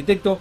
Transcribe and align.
arquitecto 0.00 0.38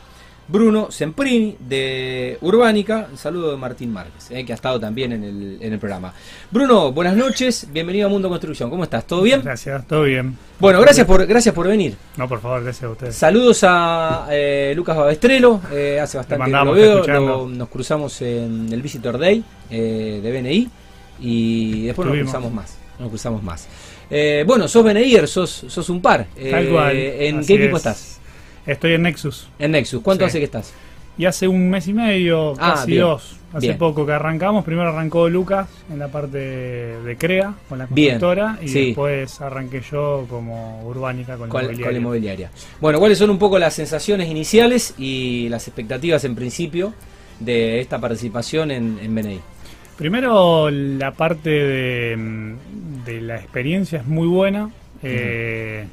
Bruno 0.48 0.90
Semprini 0.90 1.56
de 1.60 2.38
Urbánica, 2.42 3.08
un 3.12 3.18
saludo 3.20 3.52
de 3.52 3.58
Martín 3.58 3.92
Márquez, 3.94 4.32
eh, 4.32 4.44
que 4.44 4.52
ha 4.52 4.56
estado 4.56 4.80
también 4.80 5.12
en 5.14 5.24
el, 5.24 5.58
en 5.62 5.74
el 5.74 5.78
programa. 5.80 6.12
Bruno, 6.50 6.92
buenas 6.92 7.16
noches, 7.16 7.68
bienvenido 7.72 8.08
a 8.08 8.10
Mundo 8.10 8.30
Construcción, 8.30 8.68
¿cómo 8.72 8.84
estás? 8.84 9.06
¿Todo 9.06 9.22
bien? 9.22 9.42
Gracias, 9.44 9.86
todo 9.86 10.04
bien. 10.04 10.36
Bueno, 10.60 10.82
gracias 10.82 11.06
por, 11.06 11.24
gracias 11.28 11.54
por 11.54 11.68
venir. 11.68 11.96
No, 12.18 12.28
por 12.28 12.40
favor, 12.42 12.64
gracias 12.64 12.84
a 12.86 12.90
ustedes. 12.90 13.16
Saludos 13.16 13.60
a 13.64 14.28
eh, 14.32 14.74
Lucas 14.76 14.98
Babestrelo, 14.98 15.62
eh, 15.72 16.00
hace 16.02 16.18
bastante 16.18 16.46
que 16.46 16.52
lo 16.52 16.72
veo, 16.74 17.06
lo- 17.06 17.48
nos 17.48 17.70
cruzamos 17.70 18.20
en 18.24 18.70
el 18.74 18.82
Visitor 18.82 19.20
Day 19.20 19.44
eh, 19.70 20.20
de 20.24 20.32
BNI 20.42 20.70
y 21.20 21.86
después 21.88 22.08
nos 22.08 22.18
cruzamos 22.18 22.52
más. 22.52 22.76
Nos 22.98 23.10
cruzamos 23.10 23.44
más. 23.44 23.68
Eh, 24.10 24.44
bueno, 24.48 24.68
sos 24.68 24.84
BNIer, 24.84 25.28
sos, 25.28 25.66
sos 25.68 25.90
un 25.90 26.02
par. 26.02 26.26
Tal 26.50 26.68
cual. 26.70 26.96
¿En 26.98 27.38
así 27.40 27.48
qué 27.56 27.64
equipo 27.66 27.78
es. 27.78 27.86
estás? 27.86 28.19
Estoy 28.72 28.94
en 28.94 29.02
Nexus. 29.04 29.48
En 29.60 29.72
Nexus. 29.72 30.02
¿Cuánto 30.02 30.26
Sí. 30.26 30.30
hace 30.30 30.40
que 30.40 30.46
estás? 30.46 30.74
Y 31.18 31.26
hace 31.26 31.48
un 31.48 31.70
mes 31.70 31.88
y 31.88 31.94
medio, 31.94 32.54
Ah, 32.60 32.76
casi 32.76 32.92
bien, 32.92 33.02
dos, 33.04 33.36
hace 33.52 33.68
bien. 33.68 33.78
poco 33.78 34.06
que 34.06 34.14
arrancamos. 34.14 34.64
Primero 34.64 34.90
arrancó 34.90 35.28
Lucas 35.28 35.68
en 35.92 36.00
la 36.00 36.08
parte 36.08 36.38
de 36.38 37.16
CREA 37.18 37.54
con 37.68 37.80
la 37.80 37.88
Bien, 37.88 38.12
constructora 38.20 38.58
y 38.62 38.68
sí. 38.70 38.86
después 38.88 39.42
arranqué 39.42 39.82
yo 39.82 40.26
como 40.30 40.82
urbánica 40.86 41.36
con, 41.36 41.50
con, 41.50 41.68
la 41.68 41.74
con 41.74 41.92
la 41.92 41.98
inmobiliaria. 42.00 42.52
Bueno, 42.80 43.00
¿cuáles 43.00 43.18
son 43.18 43.30
un 43.32 43.38
poco 43.40 43.60
las 43.60 43.74
sensaciones 43.74 44.30
iniciales 44.30 44.94
y 44.98 45.50
las 45.50 45.68
expectativas 45.68 46.24
en 46.24 46.36
principio 46.36 46.94
de 47.42 47.82
esta 47.82 48.00
participación 48.00 48.72
en, 48.72 48.98
en 49.02 49.14
BNI? 49.16 49.40
Primero, 49.98 50.70
la 50.72 51.12
parte 51.12 51.50
de, 51.50 52.16
mm, 52.16 53.04
de 53.04 53.22
la 53.22 53.36
experiencia 53.36 54.00
es 54.00 54.06
muy 54.06 54.28
buena, 54.28 54.70
eh, 55.04 55.86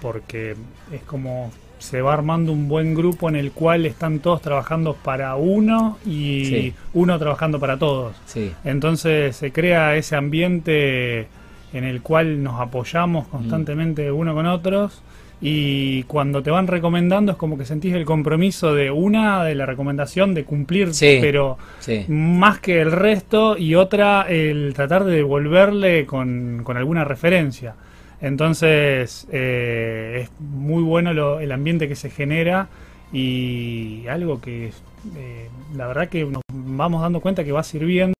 porque 0.00 0.56
es 0.92 1.02
como 1.02 1.52
se 1.82 2.00
va 2.00 2.14
armando 2.14 2.52
un 2.52 2.68
buen 2.68 2.94
grupo 2.94 3.28
en 3.28 3.36
el 3.36 3.52
cual 3.52 3.84
están 3.86 4.20
todos 4.20 4.40
trabajando 4.40 4.94
para 4.94 5.34
uno 5.36 5.98
y 6.06 6.44
Sí. 6.46 6.74
uno 6.94 7.18
trabajando 7.18 7.58
para 7.60 7.78
todos. 7.78 8.16
Sí. 8.24 8.52
Entonces 8.64 9.36
se 9.36 9.52
crea 9.52 9.96
ese 9.96 10.16
ambiente 10.16 11.26
en 11.72 11.84
el 11.84 12.02
cual 12.02 12.42
nos 12.42 12.60
apoyamos 12.60 13.26
constantemente 13.28 14.10
uno 14.12 14.34
con 14.34 14.46
otros 14.46 15.02
y 15.44 16.04
cuando 16.04 16.40
te 16.42 16.50
van 16.52 16.68
recomendando 16.68 17.32
es 17.32 17.38
como 17.38 17.58
que 17.58 17.64
sentís 17.64 17.94
el 17.94 18.04
compromiso 18.04 18.74
de 18.74 18.90
una 18.92 19.42
de 19.42 19.54
la 19.56 19.66
recomendación 19.66 20.34
de 20.34 20.44
cumplir, 20.44 20.94
Sí. 20.94 21.18
pero 21.20 21.58
Sí. 21.80 22.04
más 22.08 22.60
que 22.60 22.80
el 22.80 22.92
resto 22.92 23.58
y 23.58 23.74
otra 23.74 24.22
el 24.28 24.72
tratar 24.74 25.02
de 25.04 25.16
devolverle 25.16 26.06
con, 26.06 26.60
con 26.62 26.76
alguna 26.76 27.02
referencia. 27.04 27.74
Entonces 28.22 29.26
eh, 29.32 30.20
es 30.22 30.30
muy 30.40 30.82
bueno 30.82 31.12
lo- 31.12 31.40
el 31.40 31.52
ambiente 31.52 31.88
que 31.88 31.96
se 31.96 32.08
genera 32.08 32.68
y 33.12 34.06
algo 34.06 34.40
que 34.40 34.72
eh, 35.16 35.48
la 35.76 35.86
verdad 35.88 36.08
que 36.08 36.24
nos 36.24 36.40
vamos 36.52 37.02
dando 37.02 37.20
cuenta 37.20 37.44
que 37.44 37.52
va 37.52 37.62
sirviendo 37.64 38.14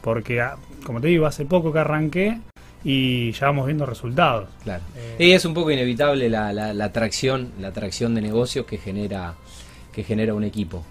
porque 0.00 0.40
ah, 0.40 0.56
como 0.86 1.00
te 1.00 1.08
digo 1.08 1.26
hace 1.26 1.44
poco 1.44 1.72
que 1.72 1.80
arranqué 1.80 2.38
y 2.84 3.30
ya 3.32 3.46
vamos 3.46 3.66
viendo 3.66 3.84
resultados. 3.86 4.48
Claro. 4.64 4.82
Eh, 4.96 5.26
Y 5.26 5.32
es 5.32 5.44
un 5.44 5.54
poco 5.54 5.70
inevitable 5.70 6.28
la, 6.28 6.52
la, 6.52 6.72
la 6.72 6.84
atracción, 6.86 7.50
la 7.60 7.68
atracción 7.68 8.14
de 8.14 8.22
negocios 8.22 8.64
que 8.66 8.78
genera 8.78 9.34
que 9.92 10.02
genera 10.04 10.32
un 10.34 10.44
equipo. 10.44 10.84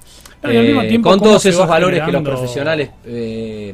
No, 0.43 0.49
Eh, 0.51 0.87
tiempo, 0.89 1.09
con 1.09 1.19
todos 1.19 1.43
esos 1.45 1.61
va 1.63 1.65
valores 1.65 2.03
que 2.03 2.11
los 2.11 2.21
profesionales 2.21 2.91
eh, 3.05 3.73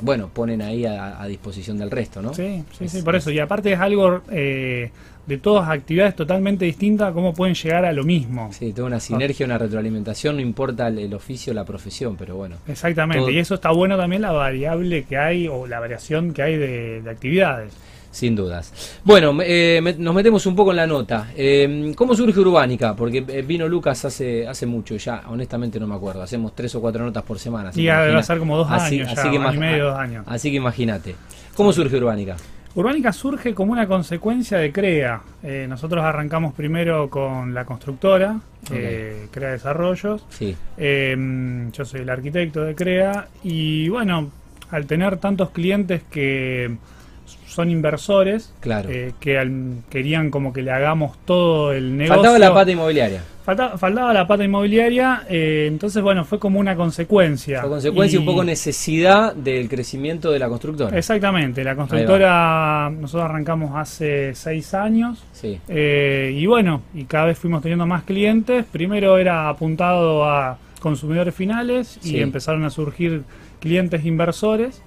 bueno 0.00 0.28
ponen 0.32 0.62
ahí 0.62 0.84
a, 0.86 1.20
a 1.20 1.26
disposición 1.26 1.78
del 1.78 1.90
resto, 1.90 2.22
¿no? 2.22 2.34
Sí, 2.34 2.64
sí, 2.78 2.84
Es- 2.84 2.92
sí, 2.92 3.02
por 3.02 3.16
eso. 3.16 3.30
Y 3.30 3.38
aparte 3.38 3.72
es 3.72 3.78
algo 3.80 4.22
eh, 4.30 4.90
de 5.26 5.36
todas 5.38 5.68
actividades 5.68 6.16
totalmente 6.16 6.64
distintas, 6.64 7.12
cómo 7.12 7.34
pueden 7.34 7.54
llegar 7.54 7.84
a 7.84 7.92
lo 7.92 8.02
mismo. 8.04 8.50
Sí, 8.52 8.72
toda 8.72 8.86
una 8.86 9.00
sinergia, 9.00 9.44
una 9.44 9.58
retroalimentación, 9.58 10.36
no 10.36 10.42
importa 10.42 10.88
el, 10.88 10.98
el 10.98 11.12
oficio, 11.14 11.52
la 11.52 11.64
profesión, 11.64 12.16
pero 12.16 12.36
bueno. 12.36 12.56
Exactamente, 12.66 13.20
Todo- 13.20 13.30
y 13.30 13.38
eso 13.38 13.54
está 13.56 13.70
bueno 13.70 13.96
también 13.96 14.22
la 14.22 14.32
variable 14.32 15.04
que 15.04 15.18
hay 15.18 15.46
o 15.48 15.66
la 15.66 15.80
variación 15.80 16.32
que 16.32 16.42
hay 16.42 16.56
de, 16.56 17.02
de 17.02 17.10
actividades. 17.10 17.72
Sin 18.10 18.34
dudas. 18.34 19.00
Bueno, 19.04 19.36
eh, 19.42 19.80
me- 19.82 19.92
nos 19.94 20.14
metemos 20.14 20.44
un 20.46 20.56
poco 20.56 20.70
en 20.70 20.76
la 20.78 20.86
nota. 20.86 21.28
Eh, 21.36 21.92
¿Cómo 21.94 22.14
surge 22.16 22.40
Urbánica? 22.40 22.96
Porque 22.96 23.24
eh, 23.28 23.42
vino 23.42 23.68
Lucas 23.68 24.04
hace 24.04 24.46
hace 24.48 24.66
mucho, 24.66 24.96
ya 24.96 25.22
honestamente 25.28 25.78
no 25.78 25.86
me 25.86 25.94
acuerdo. 25.94 26.22
Hacemos 26.22 26.54
tres 26.54 26.74
o 26.74 26.80
cuatro 26.80 27.04
notas 27.04 27.22
por 27.22 27.38
semana. 27.38 27.70
Y 27.74 27.82
debe 27.84 27.92
imagina- 27.98 28.22
ser 28.22 28.38
como 28.38 28.56
dos 28.56 28.68
así- 28.70 28.96
años, 29.00 29.12
así 29.12 29.26
ya, 29.26 29.30
que 29.30 29.38
año 29.38 29.52
y 29.54 29.58
medio, 29.58 29.84
dos 29.90 29.98
años. 29.98 30.24
Así 30.26 30.50
que 30.50 30.56
imagínate. 30.56 31.14
¿Cómo 31.54 31.72
surge 31.72 31.96
Urbánica? 31.96 32.36
Urbánica 32.74 33.12
surge 33.12 33.54
como 33.54 33.72
una 33.72 33.86
consecuencia 33.88 34.58
de 34.58 34.72
CREA. 34.72 35.20
Eh, 35.42 35.66
nosotros 35.68 36.04
arrancamos 36.04 36.54
primero 36.54 37.10
con 37.10 37.52
la 37.52 37.64
constructora, 37.64 38.38
eh, 38.72 39.26
CREA 39.30 39.50
Desarrollos. 39.52 40.24
Sí, 40.30 40.56
Eh, 40.76 41.68
yo 41.72 41.84
soy 41.84 42.00
el 42.02 42.10
arquitecto 42.10 42.62
de 42.62 42.74
CREA 42.74 43.28
y 43.42 43.88
bueno, 43.88 44.30
al 44.70 44.86
tener 44.86 45.16
tantos 45.16 45.50
clientes 45.50 46.02
que 46.10 46.76
son 47.46 47.70
inversores, 47.70 48.52
claro. 48.60 48.88
eh, 48.90 49.12
que 49.20 49.38
al- 49.38 49.82
querían 49.90 50.30
como 50.30 50.52
que 50.52 50.62
le 50.62 50.70
hagamos 50.70 51.16
todo 51.24 51.72
el 51.72 51.96
negocio. 51.96 52.14
Faltaba 52.22 52.38
la 52.38 52.54
pata 52.54 52.70
inmobiliaria. 52.70 53.22
Falta- 53.44 53.78
faltaba 53.78 54.12
la 54.12 54.26
pata 54.26 54.44
inmobiliaria, 54.44 55.22
eh, 55.28 55.64
entonces 55.68 56.02
bueno, 56.02 56.24
fue 56.24 56.38
como 56.38 56.60
una 56.60 56.76
consecuencia. 56.76 57.60
Fue 57.62 57.70
consecuencia 57.70 58.16
Y- 58.16 58.20
un 58.20 58.26
poco 58.26 58.44
necesidad 58.44 59.34
del 59.34 59.68
crecimiento 59.68 60.30
de 60.30 60.38
la 60.38 60.48
constructora. 60.48 60.96
Exactamente, 60.98 61.64
la 61.64 61.74
constructora, 61.74 62.90
nosotros 62.90 63.28
arrancamos 63.30 63.72
hace 63.76 64.34
seis 64.34 64.74
años 64.74 65.24
Sí, 65.32 65.58
eh, 65.68 66.32
y 66.36 66.44
bueno, 66.46 66.82
y 66.94 67.04
cada 67.04 67.26
vez 67.26 67.38
fuimos 67.38 67.62
teniendo 67.62 67.86
más 67.86 68.02
clientes. 68.02 68.64
Primero 68.70 69.16
era 69.18 69.48
apuntado 69.48 70.24
a 70.24 70.58
consumidores 70.80 71.34
finales 71.34 71.98
y 72.04 72.10
Sí. 72.10 72.20
empezaron 72.20 72.64
a 72.64 72.70
surgir 72.70 73.22
clientes 73.60 74.04
inversores 74.04 74.82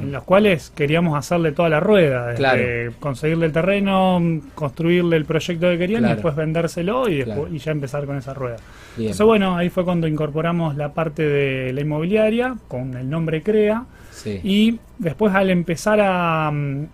en 0.00 0.12
los 0.12 0.22
cuales 0.24 0.70
queríamos 0.74 1.18
hacerle 1.18 1.52
toda 1.52 1.68
la 1.68 1.80
rueda, 1.80 2.26
desde 2.28 2.36
Claro. 2.38 2.92
conseguirle 3.00 3.46
el 3.46 3.52
terreno, 3.52 4.20
construirle 4.54 5.16
el 5.16 5.24
proyecto 5.24 5.68
que 5.68 5.78
querían 5.78 6.00
Claro. 6.02 6.12
y 6.12 6.16
después 6.16 6.36
vendérselo 6.36 7.08
y, 7.08 7.16
después- 7.16 7.36
Claro. 7.38 7.54
y 7.54 7.58
ya 7.58 7.72
empezar 7.72 8.04
con 8.06 8.16
esa 8.16 8.34
rueda. 8.34 8.56
bien. 8.96 9.08
Entonces 9.10 9.26
bueno, 9.26 9.56
ahí 9.56 9.68
fue 9.70 9.84
cuando 9.84 10.06
incorporamos 10.08 10.76
la 10.76 10.92
parte 10.92 11.22
de 11.26 11.72
la 11.72 11.80
inmobiliaria 11.80 12.56
con 12.68 12.94
el 12.96 13.08
nombre 13.08 13.42
CREA 13.42 13.84
Sí, 14.10 14.40
y 14.44 14.78
después 14.98 15.34
al 15.34 15.48
empezar 15.50 15.98
a 16.02 16.50
mm, 16.52 16.86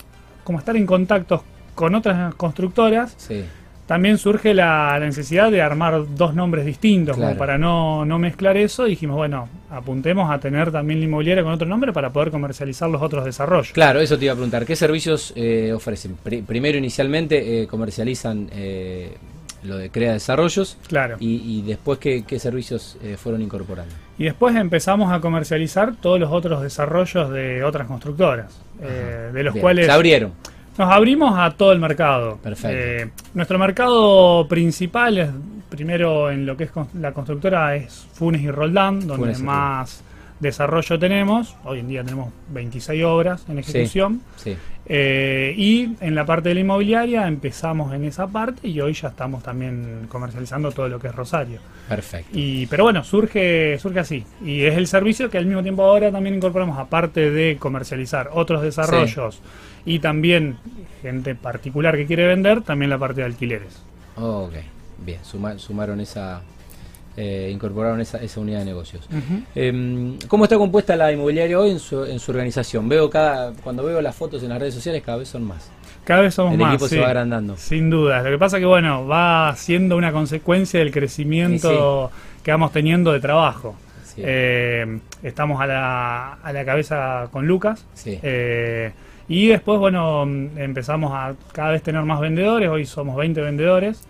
como 0.45 0.59
estar 0.59 0.77
en 0.77 0.87
contacto 0.87 1.43
con 1.75 1.95
otras 1.95 2.35
constructoras, 2.37 3.15
sí, 3.19 3.45
también 3.87 4.19
surge 4.19 4.53
la, 4.53 4.97
la 4.99 5.07
necesidad 5.07 5.51
de 5.51 5.63
armar 5.63 6.05
dos 6.17 6.35
nombres 6.35 6.67
distintos, 6.67 7.17
Claro. 7.17 7.31
como 7.31 7.39
para 7.39 7.57
no, 7.59 8.05
no 8.05 8.19
mezclar 8.19 8.57
eso. 8.57 8.85
Dijimos, 8.85 9.17
bueno, 9.17 9.49
apuntemos 9.71 10.31
a 10.31 10.39
tener 10.41 10.73
también 10.73 10.99
la 11.01 11.07
inmobiliaria 11.07 11.43
con 11.45 11.53
otro 11.53 11.69
nombre 11.69 11.93
para 11.93 12.11
poder 12.11 12.31
comercializar 12.31 12.91
los 12.91 13.01
otros 13.01 13.25
desarrollos. 13.25 13.73
Claro, 13.73 14.01
eso 14.01 14.19
te 14.19 14.25
iba 14.25 14.33
a 14.33 14.37
preguntar. 14.37 14.67
¿Qué 14.67 14.75
servicios 14.77 15.33
eh, 15.37 15.73
ofrecen? 15.75 16.17
Pri- 16.23 16.43
primero, 16.43 16.77
inicialmente, 16.79 17.63
eh, 17.63 17.67
comercializan 17.67 18.49
eh, 18.53 19.15
lo 19.63 19.77
de 19.79 19.91
Crea 19.91 20.13
Desarrollos 20.13 20.79
Claro. 20.89 21.17
y, 21.21 21.59
y 21.59 21.63
después, 21.63 21.99
¿qué, 21.99 22.25
qué 22.27 22.39
servicios 22.39 22.97
eh, 23.03 23.17
fueron 23.17 23.41
incorporando? 23.43 23.95
Y 24.19 24.25
después 24.25 24.55
empezamos 24.57 25.13
a 25.13 25.21
comercializar 25.21 25.95
todos 25.97 26.19
los 26.19 26.31
otros 26.33 26.63
desarrollos 26.63 27.31
de 27.31 27.63
otras 27.63 27.87
constructoras, 27.87 28.61
eh, 28.83 29.31
de 29.33 29.43
los 29.43 29.55
Bien, 29.55 29.63
cuales 29.63 29.87
Se 29.87 29.93
abrieron. 29.93 30.33
Nos 30.79 30.91
abrimos 30.93 31.39
a 31.39 31.51
todo 31.53 31.73
el 31.73 31.79
mercado. 31.81 32.39
Perfecto. 32.43 32.69
Eh, 32.77 33.11
nuestro 33.35 33.59
mercado 33.59 34.47
principal 34.49 35.19
es, 35.19 35.31
primero 35.69 36.31
en 36.31 36.47
lo 36.47 36.57
que 36.57 36.65
es 36.65 36.71
con- 36.71 36.89
la 37.01 37.13
constructora, 37.13 37.77
es 37.77 38.07
Funes 38.13 38.43
y 38.43 38.51
Roldán, 38.51 39.01
donde 39.01 39.17
Funes 39.17 39.41
más 39.43 40.03
desarrollo 40.41 40.99
tenemos. 40.99 41.57
Hoy 41.65 41.81
en 41.81 41.89
día 41.89 42.05
tenemos 42.05 42.33
26 42.53 43.05
obras 43.05 43.45
en 43.49 43.59
ejecución. 43.59 44.21
Sí, 44.37 44.57
Eh, 44.89 45.53
y 45.57 45.97
en 46.01 46.15
la 46.15 46.25
parte 46.25 46.51
de 46.51 46.55
la 46.55 46.61
inmobiliaria 46.61 47.27
empezamos 47.27 47.93
en 47.93 48.05
esa 48.05 48.29
parte 48.29 48.69
y 48.69 48.81
hoy 48.81 48.93
ya 48.93 49.09
estamos 49.09 49.43
también 49.43 50.07
comercializando 50.09 50.71
todo 50.71 50.89
lo 50.89 51.01
que 51.01 51.09
es 51.09 51.15
Rosario. 51.15 51.59
perfecto. 51.89 52.31
Y, 52.33 52.67
pero 52.67 52.85
bueno, 52.85 53.03
surge, 53.03 53.79
surge 53.81 53.99
así. 53.99 54.25
Y 54.45 54.63
es 54.63 54.77
el 54.77 54.87
servicio 54.87 55.29
que 55.29 55.39
al 55.39 55.47
mismo 55.47 55.63
tiempo 55.63 55.83
ahora 55.83 56.13
también 56.13 56.37
incorporamos, 56.37 56.79
aparte 56.79 57.33
de 57.33 57.57
comercializar 57.59 58.31
otros 58.33 58.63
desarrollos 58.63 59.41
y 59.85 59.99
también 59.99 60.57
gente 61.03 61.35
particular 61.35 61.97
que 61.97 62.07
quiere 62.07 62.27
vender, 62.29 62.63
también 62.63 62.89
la 62.91 62.99
parte 62.99 63.23
de 63.23 63.27
alquileres. 63.27 63.83
ok, 64.17 64.55
bien. 65.05 65.19
suma- 65.25 65.59
sumaron 65.59 66.01
esa. 66.01 66.43
Eh, 67.17 67.51
incorporaron 67.53 68.01
esa, 68.01 68.19
esa 68.19 68.41
unidad 68.41 68.59
de 68.61 68.65
negocios. 68.67 69.09
Em, 69.55 70.19
¿Cómo 70.29 70.45
está 70.45 70.57
compuesta 70.57 70.97
la 70.97 71.11
inmobiliaria 71.13 71.59
hoy 71.59 71.71
en 71.71 71.79
su, 71.81 72.05
en 72.05 72.19
su 72.21 72.31
organización? 72.31 72.89
Veo 72.89 73.09
cada 73.09 73.53
cuando 73.65 73.83
veo 73.85 74.01
las 74.01 74.15
fotos 74.15 74.43
en 74.43 74.51
las 74.51 74.59
redes 74.59 74.75
sociales 74.75 75.03
cada 75.05 75.19
vez 75.19 75.29
son 75.29 75.45
más. 75.45 75.71
Cada 76.05 76.21
vez 76.21 76.35
somos 76.35 76.53
El 76.53 76.61
más. 76.61 76.75
equipo 76.75 76.89
se 76.89 77.01
va 77.01 77.07
agrandando. 77.07 77.57
Sin 77.57 77.91
duda. 77.91 78.23
Lo 78.23 78.31
que 78.31 78.39
pasa 78.39 78.59
que, 78.59 78.65
bueno, 78.67 79.07
va 79.07 79.55
siendo 79.57 79.97
una 79.97 80.13
consecuencia 80.13 80.79
del 80.79 80.93
crecimiento 80.93 82.11
que 82.45 82.51
vamos 82.53 82.71
teniendo 82.73 83.13
de 83.13 83.21
trabajo. 83.21 83.75
Sí. 84.05 84.23
Eh, 84.25 84.99
estamos 85.23 85.61
a 85.61 85.67
la, 85.67 86.33
a 86.35 86.53
la 86.53 86.65
cabeza 86.65 87.29
con 87.33 87.47
Lucas. 87.47 87.85
Sí. 87.95 88.19
Eh, 88.23 88.93
y 89.29 89.49
después, 89.49 89.81
bueno, 89.81 90.23
empezamos 90.23 91.11
a 91.13 91.35
cada 91.53 91.73
vez 91.73 91.83
tener 91.83 92.03
más 92.03 92.21
vendedores. 92.21 92.69
Hoy 92.69 92.87
somos 92.87 93.17
20 93.17 93.41
vendedores. 93.41 94.07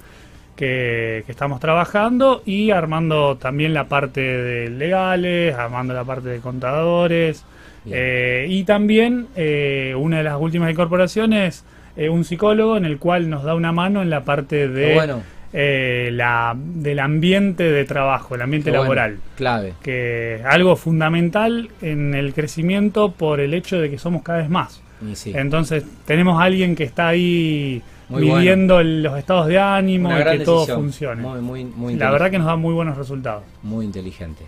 Que, 0.56 1.23
que 1.26 1.32
estamos 1.32 1.61
trabajando 1.61 2.43
y 2.44 2.70
armando 2.70 3.37
también 3.37 3.75
la 3.75 3.85
parte 3.85 4.20
de 4.20 4.70
legales, 4.70 5.55
armando 5.55 5.94
la 5.94 6.05
parte 6.05 6.29
de 6.29 6.41
contadores. 6.41 7.44
Eh, 7.88 8.47
y 8.49 8.64
también 8.64 9.29
eh, 9.37 9.94
una 9.97 10.19
de 10.19 10.25
las 10.25 10.41
últimas 10.41 10.70
incorporaciones, 10.73 11.64
eh, 11.97 12.08
un 12.08 12.25
psicólogo 12.25 12.76
en 12.76 12.85
el 12.85 12.99
cual 12.99 13.31
nos 13.31 13.44
da 13.44 13.55
una 13.55 13.70
mano 13.70 14.03
en 14.03 14.11
la 14.11 14.25
parte 14.25 14.67
de 14.67 14.94
bueno, 14.94 15.23
eh, 15.53 16.11
la, 16.12 16.55
del 16.56 16.99
ambiente 16.99 17.62
de 17.62 17.85
trabajo, 17.85 18.35
el 18.35 18.43
ambiente 18.43 18.70
qué 18.70 18.76
bueno. 18.76 18.94
laboral. 18.94 19.19
Clave. 19.37 19.75
Que 19.82 20.43
algo 20.44 20.76
fundamental 20.76 21.70
en 21.81 22.14
el 22.14 22.35
crecimiento 22.35 23.12
por 23.12 23.41
el 23.41 23.55
hecho 23.55 23.81
de 23.81 23.88
que 23.88 23.99
somos 23.99 24.23
cada 24.23 24.38
vez 24.41 24.50
más. 24.50 24.82
Sí, 25.14 25.32
Entonces 25.35 25.85
tenemos 26.06 26.41
a 26.41 26.44
alguien 26.44 26.75
que 26.75 26.85
está 26.85 27.09
ahí 27.09 27.82
Muy 28.08 28.23
midiendo 28.25 28.82
los 28.82 29.19
estados 29.19 29.49
de 29.49 29.58
ánimo 29.58 30.11
y 30.11 30.23
que 30.23 30.38
todo 30.41 30.61
decisión. 30.61 30.82
funcione. 30.82 31.23
Muy, 31.23 31.41
muy, 31.41 31.64
muy 31.64 31.94
la 31.94 32.11
verdad 32.11 32.31
que 32.31 32.38
nos 32.38 32.47
da 32.47 32.56
muy 32.56 32.73
buenos 32.73 32.97
resultados. 32.97 33.43
Muy 33.62 33.85
inteligente. 33.85 34.44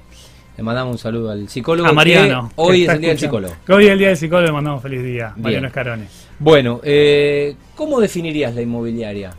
Le 0.56 0.64
mandamos 0.64 0.92
un 0.92 0.98
saludo 0.98 1.30
al 1.30 1.48
psicólogo. 1.48 1.88
A 1.88 1.92
Mariano. 1.92 2.48
que 2.48 2.54
Hoy 2.56 2.82
es 2.82 2.88
el 2.88 3.00
día 3.00 3.08
del 3.10 3.18
psicólogo. 3.18 3.54
Que 3.64 3.72
hoy 3.72 3.86
es 3.86 3.90
el 3.92 3.98
día 3.98 4.08
del 4.08 4.16
psicólogo, 4.16 4.46
le 4.46 4.52
mandamos 4.52 4.82
feliz 4.82 5.02
día. 5.04 5.32
Bien. 5.34 5.42
Mariano 5.42 5.66
Escarone. 5.68 6.06
Bueno, 6.38 6.80
eh, 6.82 7.54
¿cómo 7.76 8.00
definirías 8.00 8.54
la 8.54 8.62
inmobiliaria? 8.62 9.32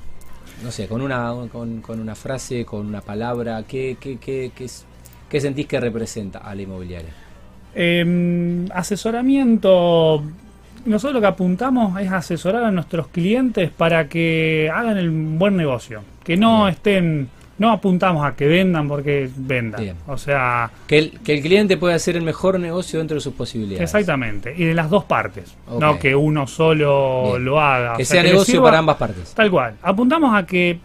No 0.63 0.71
sé, 0.71 0.87
con 0.87 1.01
una, 1.01 1.33
con, 1.51 1.81
con 1.81 1.99
una 1.99 2.15
frase, 2.15 2.65
con 2.65 2.85
una 2.85 3.01
palabra, 3.01 3.63
¿qué, 3.67 3.97
qué, 3.99 4.17
qué, 4.17 4.51
qué, 5.29 5.41
sentís 5.41 5.65
que 5.67 5.79
representa 5.79 6.39
a 6.39 6.53
la 6.55 6.61
inmobiliaria? 6.61 7.13
Eh, 7.75 8.65
asesoramiento. 8.73 10.23
Nosotros 10.85 11.15
lo 11.15 11.21
que 11.21 11.27
apuntamos 11.27 11.99
es 12.01 12.11
asesorar 12.11 12.63
a 12.63 12.71
nuestros 12.71 13.07
clientes 13.07 13.69
para 13.69 14.07
que 14.07 14.71
hagan 14.73 14.97
el 14.97 15.09
buen 15.09 15.55
negocio. 15.57 16.01
Que 16.23 16.37
no 16.37 16.63
Bien. 16.63 16.69
estén. 16.73 17.29
No 17.57 17.71
apuntamos 17.71 18.25
a 18.25 18.35
que 18.37 18.47
vendan 18.47 18.87
porque 18.87 19.29
vendan. 19.35 19.81
Bien. 19.81 19.95
O 20.07 20.17
sea, 20.17 20.71
Que 20.87 20.97
el, 20.99 21.19
que 21.19 21.33
el 21.33 21.41
cliente 21.41 21.75
pueda 21.75 21.95
hacer 21.95 22.15
el 22.15 22.23
mejor 22.23 22.57
negocio 22.57 22.99
dentro 22.99 23.15
de 23.15 23.21
sus 23.21 23.33
posibilidades. 23.33 23.81
exactamente. 23.83 24.53
Y 24.55 24.63
de 24.63 24.73
las 24.73 24.89
dos 24.89 25.03
partes. 25.03 25.55
No 25.77 25.99
que 25.99 26.15
uno 26.15 26.47
solo 26.47 27.31
Bien. 27.33 27.43
lo 27.45 27.59
haga. 27.59 27.97
Que 27.97 28.03
O 28.03 28.05
sea, 28.05 28.23
negocio 28.23 28.53
sirva- 28.53 28.63
para 28.67 28.77
ambas 28.77 28.95
partes. 28.95 29.33
Tal 29.35 29.51
cual. 29.51 29.73
Apuntamos 29.81 30.33
a 30.33 30.45
que 30.45 30.79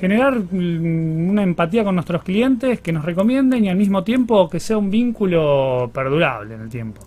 generar 0.00 0.36
una 0.50 1.42
empatía 1.42 1.84
con 1.84 1.94
nuestros 1.94 2.22
clientes, 2.24 2.80
que 2.80 2.90
nos 2.92 3.04
recomienden 3.04 3.64
y 3.64 3.68
al 3.68 3.76
mismo 3.76 4.02
tiempo 4.02 4.48
que 4.48 4.58
sea 4.60 4.78
un 4.78 4.90
vínculo 4.90 5.90
perdurable 5.92 6.54
en 6.54 6.62
el 6.62 6.68
tiempo. 6.70 7.02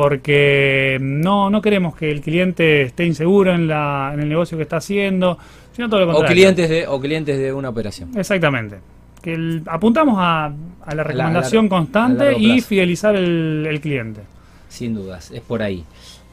Porque 0.00 0.98
no, 1.00 1.50
no 1.50 1.60
queremos 1.60 1.94
que 1.94 2.10
el 2.10 2.20
cliente 2.22 2.82
esté 2.82 3.04
inseguro 3.04 3.54
en, 3.54 3.68
la, 3.68 4.10
en 4.14 4.20
el 4.20 4.28
negocio 4.28 4.56
que 4.56 4.62
está 4.62 4.76
haciendo, 4.78 5.36
sino 5.72 5.88
todo 5.90 6.00
lo 6.00 6.10
O 6.10 6.14
contrario. 6.14 6.34
clientes, 6.34 6.68
de, 6.70 6.86
o 6.86 6.98
clientes 7.00 7.38
de 7.38 7.52
una 7.52 7.68
operación. 7.68 8.10
Exactamente. 8.16 8.76
Que 9.22 9.34
el- 9.34 9.62
apuntamos 9.66 10.16
a, 10.18 10.46
a 10.46 10.94
la 10.94 11.02
recomendación 11.04 11.68
constante 11.68 12.36
y 12.38 12.60
fidelizar 12.62 13.14
el, 13.14 13.66
el 13.68 13.80
cliente. 13.80 14.22
Sin 14.68 14.94
dudas, 14.94 15.30
es 15.32 15.42
por 15.42 15.62
ahí. 15.62 15.84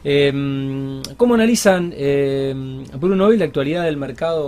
Eh, 0.04 1.02
¿Cómo 1.16 1.34
analizan, 1.34 1.92
eh, 1.94 2.54
Bruno, 2.98 3.26
hoy 3.26 3.36
la 3.36 3.44
actualidad 3.44 3.84
del 3.84 3.96
mercado? 3.96 4.46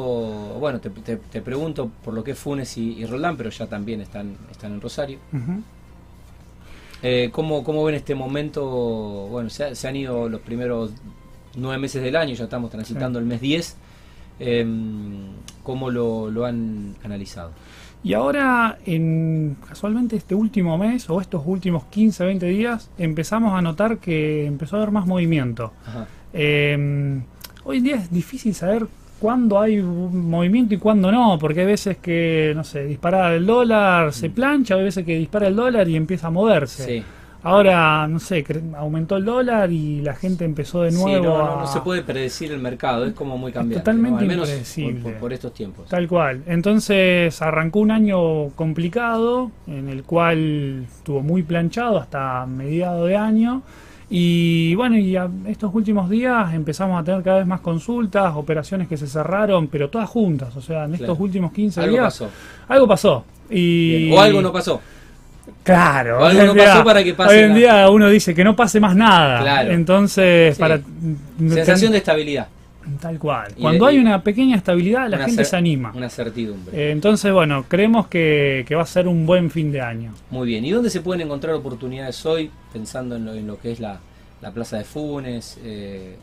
Bueno, 0.58 0.78
te, 0.80 0.88
te- 0.90 1.16
te 1.16 1.42
pregunto 1.42 1.90
por 2.04 2.14
lo 2.14 2.24
que 2.24 2.30
es 2.30 2.38
Funes 2.38 2.76
y, 2.78 2.94
y 2.98 3.04
Roldán, 3.04 3.36
pero 3.36 3.50
ya 3.50 3.66
también 3.66 4.00
están, 4.00 4.34
están 4.50 4.72
en 4.72 4.80
Rosario. 4.80 5.18
Ujú. 5.32 5.60
Eh, 7.02 7.30
¿cómo, 7.32 7.64
¿Cómo 7.64 7.84
ven 7.84 7.94
este 7.94 8.14
momento? 8.14 8.62
Bueno, 9.30 9.48
se, 9.50 9.64
ha- 9.64 9.74
se 9.74 9.88
han 9.88 9.96
ido 9.96 10.28
los 10.28 10.40
primeros 10.40 10.92
nueve 11.56 11.78
meses 11.78 12.02
del 12.02 12.16
año, 12.16 12.34
ya 12.34 12.44
estamos 12.44 12.70
transitando 12.70 13.18
el 13.18 13.24
mes 13.24 13.40
10. 13.40 13.76
Eh, 14.40 14.66
¿Cómo 15.62 15.90
lo, 15.90 16.30
lo 16.30 16.44
han 16.46 16.94
analizado? 17.04 17.52
Y 18.02 18.14
ahora, 18.14 18.78
en 18.86 19.56
casualmente 19.68 20.16
este 20.16 20.34
último 20.34 20.78
mes 20.78 21.08
o 21.10 21.20
estos 21.20 21.42
últimos 21.44 21.84
15, 21.84 22.24
20 22.24 22.46
días, 22.46 22.90
empezamos 22.96 23.52
a 23.52 23.60
notar 23.60 23.98
que 23.98 24.46
empezó 24.46 24.76
a 24.76 24.78
haber 24.80 24.90
más 24.90 25.06
movimiento. 25.06 25.72
Ajá. 25.86 26.06
Eh, 26.32 27.20
hoy 27.64 27.76
en 27.78 27.84
día 27.84 27.96
es 27.96 28.10
difícil 28.10 28.54
saber 28.54 28.86
cuándo 29.20 29.60
hay 29.60 29.80
movimiento 29.80 30.74
y 30.74 30.78
cuándo 30.78 31.12
no, 31.12 31.38
porque 31.38 31.60
hay 31.60 31.66
veces 31.66 31.98
que, 31.98 32.52
no 32.56 32.64
sé, 32.64 32.84
dispara 32.84 33.34
el 33.34 33.46
dólar, 33.46 34.12
se 34.12 34.30
plancha, 34.30 34.74
hay 34.74 34.84
veces 34.84 35.04
que 35.04 35.16
dispara 35.16 35.46
el 35.48 35.54
dólar 35.56 35.88
y 35.88 35.96
empieza 35.96 36.28
a 36.28 36.30
moverse. 36.30 36.82
Mm. 36.82 36.86
Sí. 36.86 37.04
Ahora, 37.42 38.06
no 38.06 38.18
sé, 38.20 38.44
aumentó 38.76 39.16
el 39.16 39.24
dólar 39.24 39.72
y 39.72 40.02
la 40.02 40.12
gente 40.12 40.44
empezó 40.44 40.82
de 40.82 40.90
Sí, 40.92 40.98
nuevo 41.02 41.38
no, 41.38 41.60
no, 41.60 41.66
se 41.66 41.80
puede 41.80 42.02
predecir 42.02 42.52
el 42.52 42.58
mercado, 42.60 43.06
es 43.06 43.14
como 43.14 43.38
muy 43.38 43.50
cambiante. 43.50 43.80
totalmente 43.80 44.16
¿no? 44.16 44.18
Al 44.20 44.26
menos 44.28 44.48
impredecible. 44.50 45.00
por, 45.00 45.12
por- 45.12 45.20
por 45.20 45.32
estos 45.32 45.54
tiempos. 45.54 45.88
Tal 45.88 46.06
cual. 46.06 46.42
Entonces 46.46 47.40
arrancó 47.40 47.78
un 47.80 47.92
año 47.92 48.48
complicado, 48.50 49.50
en 49.66 49.88
el 49.88 50.02
cual 50.02 50.84
estuvo 50.84 51.22
muy 51.22 51.42
planchado 51.42 51.96
hasta 51.98 52.44
mediado 52.44 53.06
de 53.06 53.16
año. 53.16 53.62
Y 54.12 54.74
bueno, 54.74 54.98
y 54.98 55.14
a 55.16 55.28
estos 55.46 55.72
últimos 55.72 56.10
días 56.10 56.52
empezamos 56.52 57.00
a 57.00 57.04
tener 57.04 57.22
cada 57.22 57.38
vez 57.38 57.46
más 57.46 57.60
consultas, 57.60 58.32
operaciones 58.34 58.88
que 58.88 58.96
se 58.96 59.06
cerraron, 59.06 59.68
pero 59.68 59.88
todas 59.88 60.08
juntas. 60.10 60.54
O 60.56 60.60
sea, 60.60 60.84
en 60.84 60.94
estos 60.94 61.06
Claro. 61.10 61.22
últimos 61.22 61.52
15 61.52 61.80
Algo 61.80 61.92
días 61.92 62.04
pasó. 62.04 62.28
algo 62.68 62.88
pasó. 62.88 63.24
Y... 63.48 64.06
Bien. 64.06 64.18
O 64.18 64.20
algo 64.20 64.42
no 64.42 64.52
pasó. 64.52 64.80
Claro. 65.62 66.18
O 66.20 66.24
algo 66.24 66.42
no 66.44 66.54
día- 66.54 66.64
pasó 66.66 66.84
para 66.84 67.04
que 67.04 67.14
pase 67.14 67.34
Hoy 67.36 67.42
en 67.44 67.54
día 67.54 67.88
uno 67.88 68.08
dice 68.08 68.34
que 68.34 68.42
no 68.42 68.56
pase 68.56 68.80
más 68.80 68.96
nada. 68.96 69.40
Claro. 69.42 69.70
Entonces, 69.70 70.56
Sí. 70.56 70.60
para... 70.60 70.80
Sensación 71.38 71.92
de 71.92 71.98
estabilidad. 71.98 72.48
Tal 72.98 73.18
cual. 73.18 73.54
Cuando 73.60 73.86
hay 73.86 73.98
una 73.98 74.22
pequeña 74.22 74.56
estabilidad, 74.56 75.08
la 75.08 75.18
gente 75.18 75.44
se 75.44 75.56
anima. 75.56 75.92
Una 75.94 76.08
certidumbre. 76.08 76.76
Eh, 76.76 76.90
entonces, 76.90 77.32
bueno, 77.32 77.64
creemos 77.68 78.08
que, 78.08 78.64
que 78.66 78.74
va 78.74 78.82
a 78.82 78.86
ser 78.86 79.06
un 79.06 79.26
buen 79.26 79.50
fin 79.50 79.70
de 79.70 79.80
año. 79.80 80.12
Muy 80.30 80.48
bien. 80.48 80.64
¿Y 80.64 80.70
dónde 80.70 80.90
se 80.90 81.00
pueden 81.00 81.20
encontrar 81.22 81.54
oportunidades 81.54 82.24
hoy, 82.26 82.50
pensando 82.72 83.16
en 83.16 83.24
lo, 83.24 83.34
en 83.34 83.46
lo 83.46 83.58
que 83.58 83.72
es 83.72 83.80
la, 83.80 84.00
la 84.40 84.52
Plaza 84.52 84.78
de 84.78 84.84
Funes 84.84 85.58
eh, 85.62 86.16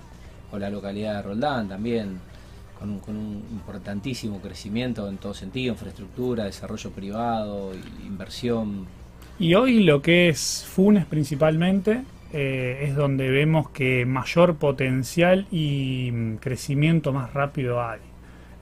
o 0.52 0.58
la 0.58 0.70
localidad 0.70 1.18
de 1.18 1.22
Roldán 1.22 1.68
también, 1.70 2.20
con 2.80 2.90
un, 2.90 3.00
con 3.00 3.16
un 3.16 3.44
importantísimo 3.52 4.40
crecimiento 4.40 5.08
en 5.08 5.18
todo 5.18 5.34
sentido, 5.34 5.74
infraestructura, 5.74 6.46
desarrollo 6.46 6.92
privado, 6.92 7.72
inversión? 8.06 8.86
Y 9.40 9.54
hoy 9.54 9.84
lo 9.84 10.02
que 10.02 10.30
es 10.30 10.66
Funes 10.68 11.06
principalmente 11.06 12.02
eh, 12.34 12.86
es 12.88 12.96
donde 12.96 13.30
vemos 13.30 13.70
que 13.70 14.06
mayor 14.06 14.56
potencial 14.56 15.48
y 15.52 16.12
mm, 16.12 16.36
crecimiento 16.38 17.14
más 17.14 17.34
rápido 17.34 17.82
hay. 17.82 18.00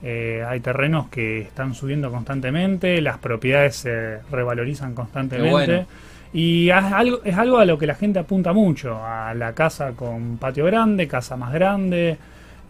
Eh, 0.02 0.44
hay 0.46 0.60
terrenos 0.60 1.08
que 1.08 1.40
están 1.40 1.74
subiendo 1.74 2.10
constantemente, 2.10 3.00
las 3.00 3.18
propiedades 3.18 3.76
se 3.76 4.18
revalorizan 4.30 4.94
constantemente. 4.94 5.50
Bueno. 5.50 5.86
Y 6.32 6.68
es 6.68 6.76
algo, 6.76 7.20
es 7.24 7.36
algo 7.36 7.58
a 7.58 7.64
lo 7.64 7.78
que 7.78 7.86
la 7.86 7.94
gente 7.94 8.18
apunta 8.18 8.52
mucho, 8.52 9.02
a 9.02 9.32
la 9.34 9.54
casa 9.54 9.92
con 9.92 10.36
patio 10.36 10.66
grande, 10.66 11.08
casa 11.08 11.36
más 11.36 11.52
grande. 11.52 12.18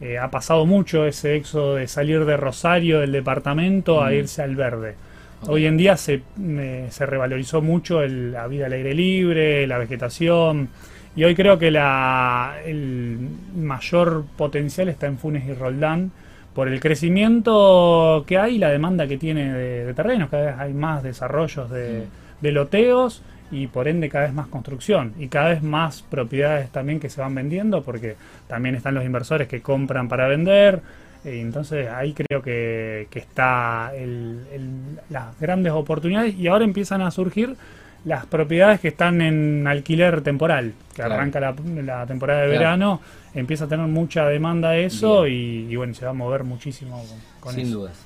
Eh, 0.00 0.18
ha 0.18 0.30
pasado 0.30 0.66
mucho 0.66 1.06
ese 1.06 1.36
éxodo 1.36 1.76
de 1.76 1.88
salir 1.88 2.24
de 2.24 2.36
Rosario, 2.36 3.00
del 3.00 3.12
departamento, 3.12 4.02
a 4.04 4.12
irse 4.12 4.42
al 4.42 4.54
verde. 4.54 4.94
Hoy 5.42 5.66
en 5.66 5.76
día 5.76 5.96
se, 5.96 6.22
eh, 6.40 6.86
se 6.90 7.06
revalorizó 7.06 7.62
mucho 7.62 8.02
el- 8.02 8.32
la 8.32 8.46
vida 8.48 8.66
al 8.66 8.72
aire 8.72 8.94
libre, 8.94 9.66
la 9.66 9.78
vegetación. 9.78 10.68
Y 11.14 11.24
hoy 11.24 11.34
creo 11.34 11.58
que 11.58 11.70
la, 11.70 12.56
el 12.64 13.18
mayor 13.56 14.24
potencial 14.36 14.88
está 14.88 15.06
en 15.06 15.18
Funes 15.18 15.46
y 15.46 15.54
Roldán 15.54 16.10
por 16.54 16.68
el 16.68 16.80
crecimiento 16.80 18.24
que 18.26 18.38
hay 18.38 18.56
y 18.56 18.58
la 18.58 18.70
demanda 18.70 19.06
que 19.06 19.18
tiene 19.18 19.52
de, 19.52 19.84
de 19.86 19.94
terrenos. 19.94 20.28
Cada 20.30 20.46
vez 20.46 20.54
hay 20.58 20.72
más 20.74 21.02
desarrollos 21.02 21.70
de, 21.70 22.06
de 22.40 22.52
loteos 22.52 23.22
y 23.50 23.68
por 23.68 23.88
ende 23.88 24.08
cada 24.08 24.24
vez 24.24 24.34
más 24.34 24.48
construcción 24.48 25.14
y 25.18 25.28
cada 25.28 25.50
vez 25.50 25.62
más 25.62 26.02
propiedades 26.02 26.70
también 26.70 26.98
que 26.98 27.08
se 27.08 27.20
van 27.20 27.34
vendiendo 27.34 27.82
porque 27.82 28.16
también 28.48 28.74
están 28.74 28.94
los 28.94 29.04
inversores 29.04 29.48
que 29.48 29.62
compran 29.62 30.08
para 30.08 30.26
vender. 30.28 30.80
Y 31.26 31.40
entonces 31.40 31.88
ahí 31.90 32.12
creo 32.14 32.40
que, 32.42 33.08
que 33.10 33.18
está 33.18 33.90
el- 33.96 34.46
el- 34.52 35.00
las 35.10 35.38
grandes 35.40 35.72
oportunidades 35.72 36.34
y 36.36 36.46
ahora 36.46 36.64
empiezan 36.64 37.02
a 37.02 37.10
surgir 37.10 37.56
las 38.04 38.24
propiedades 38.26 38.78
que 38.80 38.88
están 38.88 39.20
en 39.20 39.66
alquiler 39.66 40.20
temporal, 40.22 40.72
que 40.90 40.96
Claro. 41.02 41.14
arranca 41.14 41.40
la, 41.40 41.54
la 41.82 42.06
temporada 42.06 42.42
de 42.42 42.46
Claro. 42.46 42.60
verano, 42.60 43.00
empieza 43.34 43.64
a 43.64 43.68
tener 43.68 43.86
mucha 43.88 44.26
demanda 44.28 44.76
eso 44.76 45.26
y, 45.26 45.66
y 45.68 45.74
bueno, 45.76 45.92
se 45.94 46.04
va 46.04 46.12
a 46.12 46.14
mover 46.14 46.44
muchísimo 46.44 46.96
con, 46.98 47.18
con 47.40 47.54
Sin 47.54 47.66
eso. 47.66 47.78
dudas. 47.80 47.96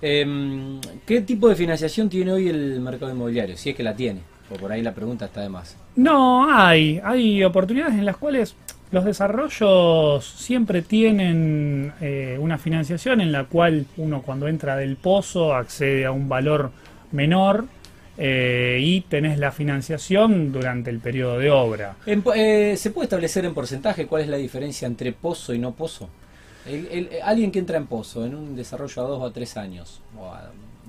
Em, 0.00 0.80
¿Qué 1.06 1.20
tipo 1.20 1.48
de 1.50 1.56
financiación 1.56 2.08
tiene 2.08 2.32
hoy 2.32 2.48
el 2.48 2.80
mercado 2.80 3.12
inmobiliario? 3.12 3.56
Si 3.58 3.68
es 3.70 3.76
que 3.76 3.82
la 3.82 3.94
tiene. 3.94 4.20
O 4.50 4.54
por 4.56 4.72
ahí 4.72 4.80
la 4.82 4.92
pregunta 4.94 5.26
está 5.26 5.42
de 5.42 5.50
más. 5.50 5.76
No, 5.94 6.50
hay, 6.50 6.98
hay 7.04 7.44
oportunidades 7.44 7.94
en 7.94 8.06
las 8.06 8.16
cuales 8.16 8.56
los 8.92 9.04
desarrollos 9.04 10.24
siempre 10.24 10.82
tienen 10.82 11.92
eh, 12.00 12.36
una 12.40 12.58
financiación 12.58 13.20
en 13.20 13.30
la 13.30 13.44
cual 13.44 13.86
uno 13.96 14.22
cuando 14.22 14.48
entra 14.48 14.76
del 14.76 14.96
pozo 14.96 15.54
accede 15.54 16.06
a 16.06 16.12
un 16.12 16.28
valor 16.28 16.72
menor 17.12 17.66
eh, 18.18 18.78
y 18.82 19.02
tenés 19.02 19.38
la 19.38 19.52
financiación 19.52 20.52
durante 20.52 20.90
el 20.90 20.98
periodo 20.98 21.38
de 21.38 21.50
obra. 21.50 21.96
En 22.04 22.22
eh, 22.34 22.76
¿Se 22.76 22.90
puede 22.90 23.04
establecer 23.04 23.44
en 23.44 23.54
porcentaje 23.54 24.06
cuál 24.06 24.22
es 24.22 24.28
la 24.28 24.36
diferencia 24.36 24.86
entre 24.86 25.12
pozo 25.12 25.54
y 25.54 25.58
no 25.58 25.72
pozo? 25.72 26.08
alguien 27.24 27.50
que 27.50 27.58
entra 27.58 27.78
en 27.78 27.86
pozo, 27.86 28.24
en 28.26 28.34
un 28.34 28.54
desarrollo 28.54 29.02
a 29.02 29.08
dos 29.08 29.20
o 29.22 29.26
a 29.26 29.32
tres 29.32 29.56
años, 29.56 30.02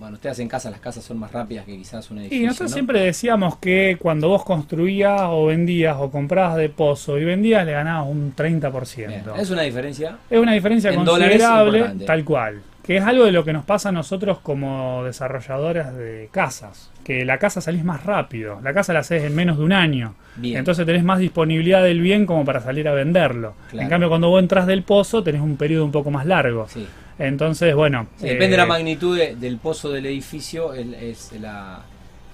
bueno, 0.01 0.15
ustedes 0.15 0.39
en 0.39 0.48
casa, 0.48 0.72
las 0.72 0.79
casas 0.79 1.03
son 1.03 1.20
más 1.20 1.31
rápidas 1.31 1.63
que 1.63 1.77
quizás 1.77 2.10
un 2.10 2.17
edificio. 2.17 2.43
Y 2.43 2.48
nosotros 2.48 2.72
siempre 2.72 3.01
decíamos 3.01 3.60
que 3.60 3.98
cuando 4.00 4.29
vos 4.29 4.43
construías 4.43 5.22
o 5.25 5.46
vendías 5.46 5.96
o 6.00 6.10
comprabas 6.10 6.58
de 6.58 6.70
pozo 6.70 7.20
y 7.20 7.24
vendías, 7.24 7.63
le 7.67 7.74
ganabas 7.74 8.10
un 8.10 8.36
30%. 8.36 9.38
¿Es 9.38 9.51
una 9.51 9.62
diferencia? 9.62 10.17
Es 10.27 10.39
una 10.39 10.53
diferencia 10.53 10.96
considerable, 10.96 11.93
tal 12.08 12.25
cual. 12.25 12.63
Que 12.81 12.98
es 12.98 13.03
algo 13.03 13.25
de 13.25 13.31
lo 13.31 13.43
que 13.46 13.53
nos 13.53 13.63
pasa 13.63 13.89
a 13.89 13.91
nosotros 13.91 14.39
como 14.39 15.03
desarrolladores 15.03 15.93
de 15.93 16.29
casas. 16.31 16.89
Que 17.03 17.24
la 17.24 17.38
casa 17.38 17.62
salís 17.62 17.84
más 17.84 18.03
rápido. 18.03 18.60
La 18.63 18.74
casa 18.74 18.93
la 18.93 19.01
haces 19.01 19.22
en 19.22 19.36
menos 19.36 19.60
de 19.60 19.63
un 19.63 19.72
año. 19.72 20.15
Entonces 20.41 20.84
tenés 20.84 21.03
más 21.03 21.20
disponibilidad 21.20 21.84
del 21.84 22.01
bien 22.01 22.25
como 22.25 22.43
para 22.43 22.60
salir 22.60 22.88
a 22.88 22.93
venderlo. 22.93 23.53
En 23.72 23.88
cambio, 23.88 24.10
cuando 24.10 24.29
vos 24.29 24.41
entras 24.41 24.65
del 24.65 24.81
pozo, 24.81 25.22
tenés 25.22 25.41
un 25.41 25.58
periodo 25.58 25.86
un 25.86 25.91
poco 25.91 26.10
más 26.10 26.25
largo. 26.25 26.67
Sí. 26.70 26.88
Entonces, 27.20 27.75
bueno. 27.75 28.08
depende 28.20 28.50
de 28.50 28.58
la 28.58 28.63
eh, 28.63 28.68
magnitud 28.68 29.18
del 29.18 29.58
pozo 29.58 29.91
del 29.91 30.06
edificio, 30.06 30.74
es 30.74 31.32
la, 31.39 31.82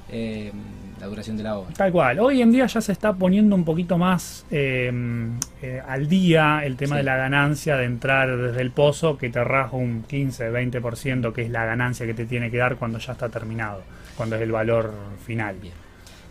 eh, 0.10 0.52
la 1.00 1.08
duración 1.08 1.38
de 1.38 1.44
la 1.44 1.58
obra. 1.58 1.74
Tal 1.74 1.92
cual. 1.92 2.20
Hoy 2.20 2.42
en 2.42 2.52
día 2.52 2.66
ya 2.66 2.82
se 2.82 2.92
está 2.92 3.14
poniendo 3.14 3.56
un 3.56 3.66
poquito 3.66 3.98
más 3.98 4.46
eh, 4.52 4.92
al 5.88 6.08
día 6.08 6.62
el 6.64 6.78
tema 6.78 6.98
de 6.98 7.04
la 7.04 7.18
ganancia 7.18 7.76
de 7.76 7.86
entrar 7.86 8.36
desde 8.38 8.62
el 8.62 8.72
pozo, 8.72 9.18
que 9.18 9.30
te 9.30 9.44
raja 9.44 9.76
un 9.76 10.04
15, 10.04 10.52
20%, 10.52 11.34
que 11.34 11.44
es 11.44 11.50
la 11.50 11.66
ganancia 11.66 12.06
que 12.06 12.14
te 12.14 12.26
tiene 12.26 12.50
que 12.50 12.58
dar 12.58 12.78
cuando 12.78 13.00
ya 13.00 13.14
está 13.14 13.30
terminado, 13.30 13.82
cuando 14.16 14.36
es 14.36 14.42
el 14.42 14.52
valor 14.52 14.94
final. 15.26 15.58
Bien. 15.62 15.87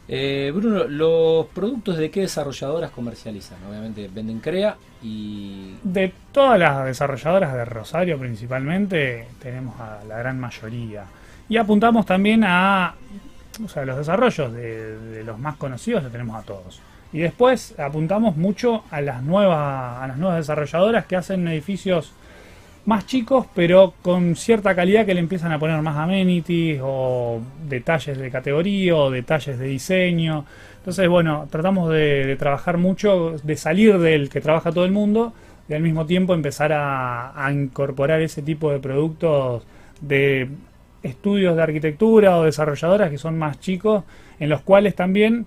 Eh, 0.09 0.53
Bruno, 0.55 0.85
¿los 0.85 1.47
productos 1.47 1.97
de 1.97 2.11
qué 2.11 2.21
desarrolladoras 2.21 2.91
comercializan? 2.91 3.59
Obviamente 3.69 4.09
venden 4.13 4.41
CREA 4.41 4.77
y... 5.03 5.75
De 5.83 6.13
todas 6.33 6.59
las 6.59 6.85
desarrolladoras 6.85 7.55
de 7.55 7.65
Rosario 7.65 8.19
principalmente, 8.19 9.27
tenemos 9.41 9.81
a 9.81 10.05
la 10.05 10.19
gran 10.19 10.39
mayoría. 10.39 11.05
Y 11.49 11.57
apuntamos 11.57 12.07
también 12.07 12.45
a 12.45 12.95
o 13.65 13.69
sea, 13.69 13.85
los 13.85 13.97
desarrollos 13.97 14.53
de, 14.53 15.23
los 15.25 15.39
más 15.39 15.57
conocidos, 15.57 16.03
los 16.03 16.13
tenemos 16.13 16.37
a 16.37 16.43
todos. 16.43 16.81
Y 17.13 17.21
después 17.21 17.79
apuntamos 17.79 18.37
mucho 18.37 18.85
a 18.91 19.01
las 19.01 19.23
nuevas, 19.23 20.03
a 20.03 20.07
las 20.09 20.19
nuevas 20.19 20.39
desarrolladoras 20.39 21.07
que 21.07 21.17
hacen 21.17 21.47
edificios 21.49 22.13
más 22.87 23.05
chicos, 23.07 23.47
pero 23.55 23.95
con 24.01 24.37
cierta 24.37 24.75
calidad 24.75 25.05
que 25.05 25.13
le 25.13 25.21
empiezan 25.21 25.53
a 25.53 25.59
poner 25.59 25.83
más 25.83 25.97
amenities 25.97 26.81
o 26.83 27.41
detalles 27.69 28.17
de 28.17 28.31
categoría 28.31 28.97
o 28.97 29.11
detalles 29.11 29.59
de 29.59 29.67
diseño. 29.67 30.47
Entonces, 30.79 31.09
bueno, 31.09 31.49
tratamos 31.51 31.91
de, 31.91 32.37
trabajar 32.39 32.79
mucho, 32.79 33.37
de 33.43 33.57
salir 33.57 33.99
del 33.99 34.29
que 34.31 34.41
trabaja 34.41 34.71
todo 34.71 34.85
el 34.85 34.93
mundo 34.93 35.33
y 35.69 35.75
al 35.75 35.83
mismo 35.83 36.07
tiempo 36.07 36.33
empezar 36.33 36.73
a, 36.73 37.51
incorporar 37.53 38.23
ese 38.23 38.41
tipo 38.41 38.71
de 38.71 38.79
productos 38.79 39.65
de 40.01 40.49
estudios 41.03 41.57
de 41.57 41.63
arquitectura 41.63 42.39
o 42.39 42.45
desarrolladoras 42.45 43.11
que 43.11 43.19
son 43.19 43.37
más 43.37 43.59
chicos, 43.59 44.05
en 44.39 44.49
los 44.49 44.61
cuales 44.61 44.95
también 44.95 45.47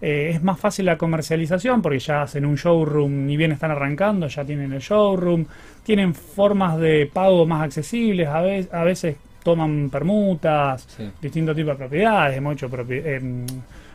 eh, 0.00 0.32
es 0.34 0.42
más 0.42 0.58
fácil 0.58 0.86
la 0.86 0.96
comercialización 0.96 1.82
porque 1.82 1.98
ya 1.98 2.22
hacen 2.22 2.46
un 2.46 2.56
showroom, 2.56 3.26
ni 3.26 3.36
bien 3.36 3.52
están 3.52 3.70
arrancando, 3.70 4.28
ya 4.28 4.44
tienen 4.44 4.72
el 4.72 4.80
showroom, 4.80 5.44
tienen 5.82 6.14
formas 6.14 6.78
de 6.78 7.10
pago 7.12 7.44
más 7.46 7.64
accesibles, 7.64 8.28
a, 8.28 8.40
veces, 8.40 8.72
a 8.72 8.84
veces 8.84 9.16
toman 9.42 9.90
permutas, 9.90 10.86
distintos 11.20 11.54
tipos 11.54 11.74
de 11.74 11.78
propiedades, 11.78 12.36
hemos 12.36 12.54
hecho 12.54 12.70
em, 12.88 13.46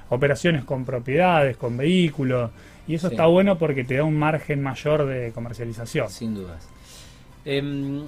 operaciones 0.10 0.64
con 0.64 0.86
propiedades, 0.86 1.58
con 1.58 1.76
vehículos, 1.76 2.52
y 2.88 2.96
eso 2.96 3.08
está 3.08 3.26
bueno 3.26 3.58
porque 3.58 3.84
te 3.84 3.96
da 3.96 4.04
un 4.04 4.18
margen 4.18 4.62
mayor 4.62 5.06
de 5.08 5.32
comercialización. 5.32 6.10
Sin 6.10 6.36
dudas. 6.36 6.70
Em, 7.48 8.04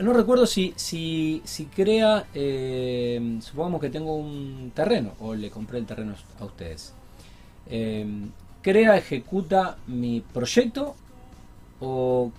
no 0.00 0.12
recuerdo 0.12 0.46
si, 0.46 0.74
si, 0.74 1.40
si 1.44 1.66
crea, 1.66 2.26
em, 2.34 3.40
supongamos 3.40 3.80
que 3.80 3.88
tengo 3.88 4.16
un 4.16 4.72
terreno 4.74 5.12
o 5.20 5.34
le 5.34 5.48
compré 5.48 5.78
el 5.78 5.86
terreno 5.86 6.14
a 6.40 6.44
ustedes. 6.44 6.92
Em, 7.70 8.30
crea, 8.62 8.96
ejecuta 8.96 9.76
mi 9.86 10.22
proyecto 10.34 10.96
o 11.78 12.32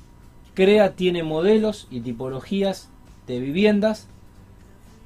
crea, 0.54 0.94
tiene 0.94 1.24
modelos 1.24 1.88
y 1.90 2.02
tipologías 2.02 2.90
de 3.26 3.40
viviendas 3.40 4.08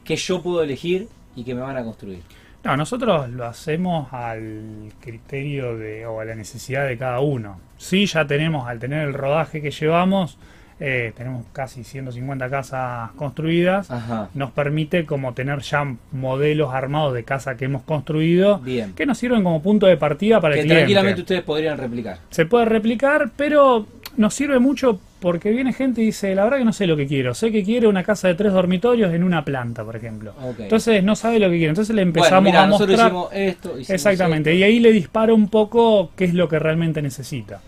que 0.04 0.16
yo 0.16 0.42
puedo 0.42 0.64
elegir 0.64 1.10
y 1.36 1.44
que 1.44 1.54
me 1.54 1.62
van 1.62 1.78
a 1.78 1.84
construir. 1.84 2.24
No, 2.64 2.76
nosotros 2.78 3.30
lo 3.30 3.46
hacemos 3.46 4.12
al 4.14 4.94
criterio 5.00 5.78
de, 5.78 6.06
o 6.06 6.22
a 6.22 6.26
la 6.26 6.36
necesidad 6.36 6.88
de 6.88 6.98
cada 6.98 7.20
uno. 7.20 7.60
Sí, 7.78 8.06
ya 8.06 8.26
tenemos, 8.26 8.68
al 8.68 8.80
tener 8.80 9.08
el 9.08 9.14
rodaje 9.14 9.62
que 9.62 9.72
llevamos, 9.72 10.38
eh, 10.84 11.14
tenemos 11.16 11.46
casi 11.54 11.84
150 11.84 12.50
casas 12.50 13.12
construidas, 13.12 13.88
nos 14.34 14.50
permite 14.50 15.06
como 15.06 15.34
tener 15.36 15.60
ya 15.60 15.96
modelos 16.12 16.74
armados 16.74 17.14
de 17.14 17.24
casa 17.24 17.56
que 17.56 17.66
hemos 17.66 17.84
construido, 17.84 18.60
que 18.96 19.06
nos 19.06 19.20
sirven 19.20 19.44
como 19.44 19.62
punto 19.62 19.86
de 19.86 19.96
partida 19.98 20.42
para 20.42 20.56
que 20.56 20.62
el 20.62 20.66
cliente. 20.66 20.82
tranquilamente 20.82 21.22
ustedes 21.22 21.44
podrían 21.44 21.78
replicar. 21.78 22.18
Se 22.32 22.48
puede 22.48 22.66
replicar, 22.66 23.30
pero 23.38 23.86
nos 24.18 24.34
sirve 24.34 24.58
mucho 24.58 25.00
porque 25.20 25.52
viene 25.52 25.72
gente 25.72 26.02
y 26.02 26.06
dice, 26.06 26.34
la 26.34 26.46
verdad 26.46 26.58
que 26.58 26.66
no 26.66 26.74
sé 26.74 26.88
lo 26.88 26.98
que 26.98 27.06
quiero, 27.06 27.36
sé 27.36 27.52
que 27.52 27.64
quiere 27.64 27.88
una 27.88 28.04
casa 28.04 28.28
de 28.28 28.34
tres 28.34 28.52
dormitorios 28.52 29.14
en 29.14 29.24
una 29.24 29.46
planta, 29.46 29.84
por 29.84 29.96
ejemplo. 29.96 30.34
Entonces 30.58 31.04
no 31.04 31.16
sabe 31.16 31.38
lo 31.38 31.46
que 31.52 31.58
quiere, 31.58 31.70
entonces 31.70 31.96
le 31.96 32.02
empezamos 32.02 32.56
a 32.56 32.66
mostrar... 32.66 33.14
esto, 33.34 33.76
Exactamente, 33.88 34.56
y 34.56 34.64
ahí 34.64 34.80
le 34.80 34.92
dispara 34.92 35.32
un 35.32 35.48
poco 35.48 36.10
qué 36.16 36.26
es 36.26 36.34
lo 36.34 36.50
que 36.50 36.58
realmente 36.58 37.04
necesita. 37.04 37.62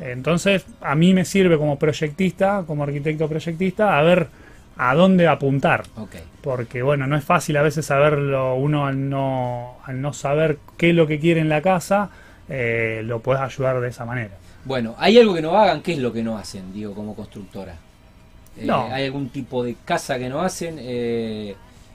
Entonces, 0.00 0.66
a 0.80 0.94
mí 0.94 1.14
me 1.14 1.24
sirve 1.24 1.56
como 1.56 1.78
proyectista, 1.78 2.64
como 2.66 2.82
arquitecto 2.82 3.28
proyectista, 3.28 3.98
a 3.98 4.02
ver 4.02 4.28
a 4.76 4.94
dónde 4.94 5.28
apuntar. 5.28 5.84
Porque, 6.40 6.82
bueno, 6.82 7.06
no 7.06 7.16
es 7.16 7.24
fácil 7.24 7.56
a 7.56 7.62
veces 7.62 7.86
saberlo, 7.86 8.56
uno 8.56 8.86
al 8.86 9.08
no, 9.08 9.78
al 9.84 10.00
no 10.00 10.12
saber 10.12 10.58
qué 10.76 10.90
es 10.90 10.96
lo 10.96 11.06
que 11.06 11.18
quiere 11.20 11.40
en 11.40 11.48
la 11.48 11.62
casa, 11.62 12.10
eh, 12.48 13.02
lo 13.04 13.20
puedes 13.20 13.40
ayudar 13.40 13.80
de 13.80 13.88
esa 13.88 14.04
manera. 14.04 14.34
Bueno, 14.64 14.94
¿hay 14.98 15.18
algo 15.18 15.34
que 15.34 15.42
no 15.42 15.56
hagan? 15.56 15.82
¿Qué 15.82 15.92
es 15.92 15.98
lo 15.98 16.12
que 16.12 16.22
no 16.22 16.36
hacen, 16.36 16.72
digo, 16.72 16.94
como 16.94 17.14
constructora? 17.14 17.76
Eh, 18.56 18.70
¿Hay 18.70 19.06
algún 19.06 19.28
tipo 19.28 19.62
de 19.62 19.76
casa 19.84 20.18
que 20.18 20.28
no 20.28 20.40
hacen? 20.40 20.76
Eh, 20.78 21.54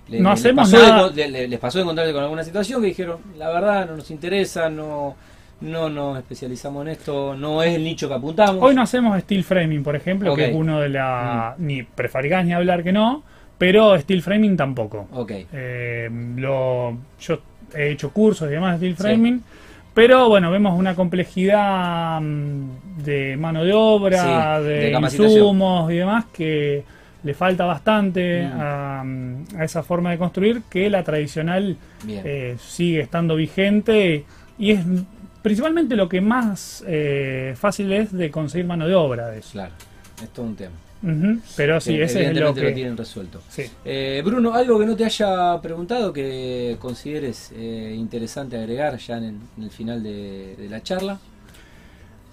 no 0.10 0.32
hacemos 0.32 0.72
nada. 0.72 1.10
les 1.10 1.60
pasó 1.60 1.78
de 1.78 1.84
encontrarse 1.84 2.14
con 2.14 2.24
alguna 2.24 2.44
situación 2.44 2.82
que 2.82 2.88
dijeron, 2.88 3.20
la 3.38 3.50
verdad, 3.50 3.88
no 3.88 3.98
nos 3.98 4.10
interesa, 4.12 4.70
no 4.70 5.16
no 5.62 5.90
nos 5.90 6.18
especializamos 6.18 6.84
en 6.84 6.90
esto, 6.90 7.36
no 7.36 7.62
es 7.64 7.76
el 7.76 7.84
nicho 7.84 8.08
que 8.08 8.14
apuntamos. 8.14 8.64
Hoy 8.64 8.76
no 8.76 8.82
hacemos 8.82 9.20
steel 9.22 9.44
framing, 9.44 9.84
por 9.84 9.96
ejemplo, 9.96 10.36
que 10.36 10.50
es 10.50 10.56
uno 10.56 10.80
de 10.80 10.90
la... 10.90 11.56
Mm. 11.58 11.66
Ni 11.66 11.84
prefabricadas 11.84 12.46
ni 12.46 12.54
hablar 12.54 12.84
que 12.84 12.92
no, 12.92 13.24
pero 13.58 14.00
steel 14.00 14.22
framing 14.22 14.56
tampoco. 14.56 15.08
Okay. 15.12 15.48
Eh, 15.52 16.10
lo, 16.38 16.98
yo 17.20 17.40
he 17.76 17.92
hecho 17.92 18.12
cursos 18.12 18.48
y 18.50 18.52
demás 18.52 18.80
de 18.80 18.92
steel 18.92 18.96
framing, 18.96 19.44
pero 19.94 20.30
bueno, 20.30 20.50
vemos 20.50 20.80
una 20.80 20.96
complejidad 20.96 22.22
mm, 22.22 23.04
de 23.04 23.36
mano 23.38 23.64
de 23.64 23.74
obra, 23.74 24.62
de, 24.62 24.92
insumos 24.92 25.92
y 25.92 25.96
demás 25.96 26.26
que 26.32 26.84
le 27.22 27.34
falta 27.34 27.66
bastante 27.66 28.48
mm. 28.48 29.58
a, 29.58 29.64
esa 29.66 29.84
forma 29.84 30.12
de 30.12 30.18
construir 30.18 30.62
que 30.70 30.90
la 30.90 31.04
tradicional 31.04 31.76
eh, 32.08 32.56
sigue 32.60 33.02
estando 33.02 33.36
vigente 33.36 34.24
y 34.58 34.72
es 34.72 34.86
principalmente 35.42 35.96
lo 35.96 36.10
que 36.10 36.22
más 36.22 36.84
eh, 36.88 37.54
fácil 37.58 37.92
es 37.92 38.12
de 38.12 38.32
conseguir 38.32 38.66
mano 38.66 38.88
de 38.88 38.96
obra 38.96 39.30
de 39.30 39.40
eso. 39.40 39.52
Claro, 39.54 39.74
es 40.22 40.30
todo 40.30 40.46
un 40.46 40.56
tema. 40.56 40.76
Pero 41.56 41.80
sí, 41.80 42.00
ese 42.00 42.26
es 42.26 42.38
lo 42.38 42.54
que 42.54 42.62
lo 42.62 42.74
tienen 42.74 42.98
resuelto. 42.98 43.42
Eh, 43.86 44.22
Bruno, 44.26 44.54
algo 44.54 44.78
que 44.80 44.86
no 44.86 44.96
te 44.96 45.06
haya 45.06 45.60
preguntado 45.62 46.12
que 46.12 46.76
consideres 46.80 47.54
eh, 47.56 47.96
interesante 47.98 48.58
agregar 48.58 48.98
ya 48.98 49.18
en 49.18 49.40
el, 49.62 49.72
final 49.72 50.04
de, 50.04 50.56
de, 50.58 50.70
la 50.70 50.84
charla. 50.84 51.18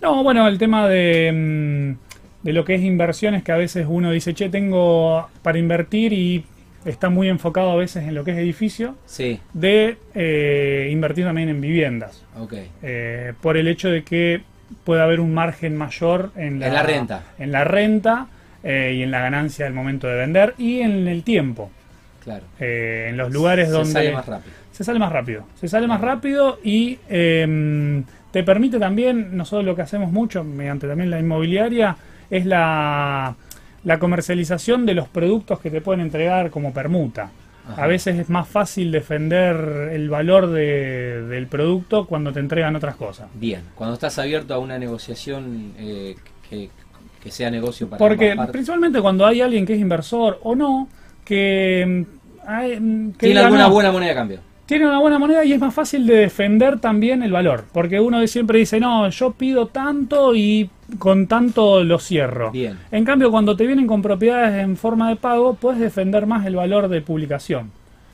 No, 0.03 0.23
bueno, 0.25 0.49
el 0.49 0.59
tema 0.59 0.89
de, 0.89 1.31
mm, 1.33 2.45
de 2.45 2.53
lo 2.53 2.65
que 2.65 2.75
es 2.75 2.83
inversiones 2.83 3.45
que 3.45 3.53
a 3.53 3.57
veces 3.57 3.87
uno 3.89 4.11
dice, 4.11 4.35
che, 4.35 4.49
tengo 4.49 5.29
para 5.43 5.59
invertir 5.59 6.13
y 6.13 6.45
está 6.87 7.11
muy 7.11 7.29
enfocado 7.29 7.71
a 7.71 7.77
veces 7.77 8.05
en 8.05 8.15
lo 8.15 8.25
que 8.25 8.31
es 8.31 8.39
edificio, 8.39 8.95
sí. 9.05 9.41
de 9.53 9.99
eh, 10.15 10.89
invertir 10.91 11.25
también 11.25 11.49
en 11.49 11.61
viviendas. 11.61 12.25
Okay. 12.39 12.71
Eh, 12.83 13.33
por 13.41 13.57
el 13.57 13.69
hecho 13.69 13.91
de 13.91 14.05
que 14.05 14.43
puede 14.85 15.03
haber 15.03 15.21
un 15.21 15.35
margen 15.35 15.77
mayor 15.77 16.31
en 16.37 16.61
la, 16.61 16.83
renta, 16.83 17.23
en 17.39 17.53
la 17.53 17.65
renta 17.65 18.29
eh, 18.63 18.95
y 18.97 19.03
en 19.03 19.11
la 19.11 19.21
ganancia 19.21 19.65
del 19.65 19.75
momento 19.75 20.07
de 20.07 20.17
vender 20.17 20.55
y 20.59 20.81
en 20.81 21.09
el 21.09 21.23
tiempo. 21.23 21.71
Claro. 22.23 22.45
en 22.59 23.17
los 23.17 23.31
lugares 23.31 23.71
donde... 23.71 23.87
Se 23.93 23.93
sale 23.93 24.13
más 24.13 24.27
rápido. 24.27 24.55
Se 24.73 24.85
sale 24.85 24.99
más 24.99 25.13
rápido. 25.13 25.45
Se 25.55 25.69
sale 25.69 25.87
más 25.87 26.01
rápido 26.01 26.59
y 26.65 26.99
em, 27.09 28.03
te 28.33 28.43
permite 28.43 28.81
también, 28.81 29.37
nosotros 29.37 29.65
lo 29.65 29.77
que 29.77 29.83
hacemos 29.83 30.11
mucho, 30.11 30.43
mediante 30.43 30.89
también 30.89 31.09
la 31.09 31.21
inmobiliaria, 31.21 31.97
es 32.29 32.45
la 32.45 33.37
la 33.87 33.99
comercialización 34.01 34.85
de 34.85 34.95
los 34.95 35.07
productos 35.09 35.61
que 35.61 35.71
te 35.71 35.81
pueden 35.81 36.01
entregar 36.01 36.51
como 36.51 36.73
permuta. 36.75 37.31
A 37.77 37.87
veces 37.87 38.19
es 38.19 38.29
más 38.29 38.47
fácil 38.49 38.91
defender 38.93 39.91
el 39.93 40.09
valor 40.11 40.49
del 40.51 41.47
producto 41.49 42.05
cuando 42.07 42.33
te 42.33 42.41
entregan 42.41 42.75
otras 42.77 42.97
cosas. 42.97 43.29
Bien, 43.35 43.63
cuando 43.77 43.95
estás 43.95 44.19
abierto 44.19 44.55
a 44.55 44.59
una 44.59 44.77
negociación 44.79 45.73
eh, 45.79 46.17
que, 46.51 46.69
que 47.23 47.31
sea 47.31 47.49
negocio 47.51 47.89
para 47.89 47.99
Porque 47.99 48.37
principalmente 48.53 49.01
cuando 49.01 49.25
hay 49.25 49.41
alguien 49.41 49.65
que 49.65 49.75
es 49.75 49.81
inversor 49.81 50.41
o 50.43 50.55
no, 50.57 50.89
que, 51.25 52.05
mm, 52.07 52.49
hay, 52.49 52.81
mm, 52.81 53.13
que 53.13 53.27
tiene 53.27 53.41
alguna 53.41 53.65
"No, 53.65 53.71
buena 53.73 53.91
moneda 53.93 54.09
de 54.11 54.15
cambio. 54.17 54.41
tiene 54.67 54.87
una 54.89 54.99
buena 54.99 55.19
moneda 55.21 55.45
y 55.45 55.53
es 55.53 55.61
más 55.61 55.75
fácil 55.75 56.07
de 56.07 56.17
defender 56.17 56.81
también 56.81 57.23
el 57.23 57.31
valor. 57.33 57.65
Porque 57.73 58.01
uno 58.01 58.25
siempre 58.27 58.59
dice, 58.61 58.79
no, 58.81 59.09
yo 59.11 59.33
pido 59.33 59.67
tanto 59.69 60.35
y 60.37 60.71
con 60.99 61.27
tanto 61.27 61.83
lo 61.85 61.99
cierro. 61.99 62.51
Bien. 62.51 62.79
En 62.91 63.05
cambio, 63.05 63.31
cuando 63.31 63.57
te 63.57 63.67
vienen 63.67 63.87
con 63.87 64.03
propiedades 64.03 64.63
en 64.63 64.77
forma 64.77 65.09
de 65.09 65.17
pago, 65.17 65.55
puedes 65.55 65.81
defender 65.81 66.27
más 66.27 66.47
el 66.47 66.57
valor 66.57 66.89
de 66.89 67.01
publicación. 67.03 67.71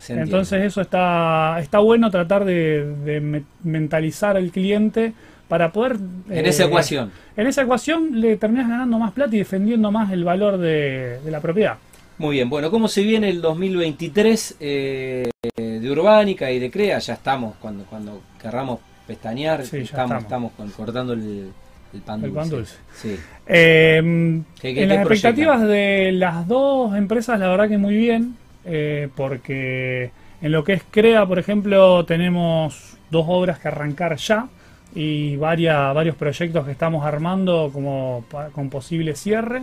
Entonces 0.09 0.62
eso 0.64 0.81
está, 0.81 1.59
está 1.61 1.79
bueno 1.79 2.11
tratar 2.11 2.45
de, 2.45 2.85
de 3.05 3.21
me- 3.21 3.45
mentalizar 3.62 4.37
al 4.37 4.50
cliente 4.50 5.12
para 5.47 5.71
poder... 5.71 5.93
en 6.29 6.45
eh, 6.45 6.49
esa 6.49 6.64
ecuación. 6.64 7.12
En 7.37 7.47
esa 7.47 7.62
ecuación 7.62 8.21
le 8.21 8.37
terminas 8.37 8.69
ganando 8.69 8.99
más 8.99 9.12
plata 9.12 9.37
y 9.37 9.38
defendiendo 9.38 9.93
más 9.93 10.11
el 10.11 10.25
valor 10.25 10.59
de, 10.59 11.21
de 11.25 11.31
la 11.31 11.41
propiedad. 11.41 11.76
Muy 12.19 12.37
bien, 12.37 12.50
bueno, 12.50 12.71
¿cómo 12.71 12.88
se 12.88 13.02
viene 13.02 13.29
el 13.31 13.41
2023 13.41 14.57
eh, 14.61 15.31
de 15.57 15.91
Urbánica 15.91 16.50
y 16.50 16.59
de 16.59 16.71
Crea? 16.71 16.99
Ya 16.99 17.14
estamos, 17.14 17.55
cuando, 17.61 17.85
cuando 17.85 18.21
querramos 18.41 18.81
pestañear, 19.07 19.64
Sí, 19.64 19.79
estamos, 19.79 19.91
estamos. 20.23 20.23
estamos 20.25 20.52
con- 20.52 20.71
cortando 20.71 21.12
el, 21.12 21.50
el 21.94 22.00
pan 22.00 22.25
El 22.25 22.30
dulce. 22.32 22.40
pan 22.40 22.49
dulce. 22.50 22.75
Sí. 22.94 23.16
Eh, 23.46 24.40
¿Qué- 24.61 24.75
qué- 24.75 24.82
en 24.82 24.88
qué 24.88 24.94
las 24.94 24.99
expectativas 25.06 25.62
de 25.62 26.12
las 26.12 26.46
dos 26.49 26.96
empresas, 26.96 27.38
la 27.38 27.49
verdad 27.49 27.68
que 27.68 27.78
muy 27.78 27.96
bien, 27.96 28.37
eh, 28.64 29.08
porque 29.16 30.11
en 30.40 30.52
lo 30.52 30.64
que 30.64 30.75
es 30.75 30.82
CREA, 30.90 31.26
por 31.26 31.38
ejemplo, 31.38 32.04
tenemos 32.04 32.96
dos 33.11 33.26
obras 33.28 33.58
que 33.58 33.68
arrancar 33.68 34.16
ya 34.16 34.46
y 34.94 35.37
varias, 35.37 35.94
varios 35.94 36.16
proyectos 36.16 36.64
que 36.64 36.72
estamos 36.72 37.04
armando 37.04 37.70
como 37.72 38.25
con 38.52 38.70
posible 38.70 39.14
cierre 39.14 39.62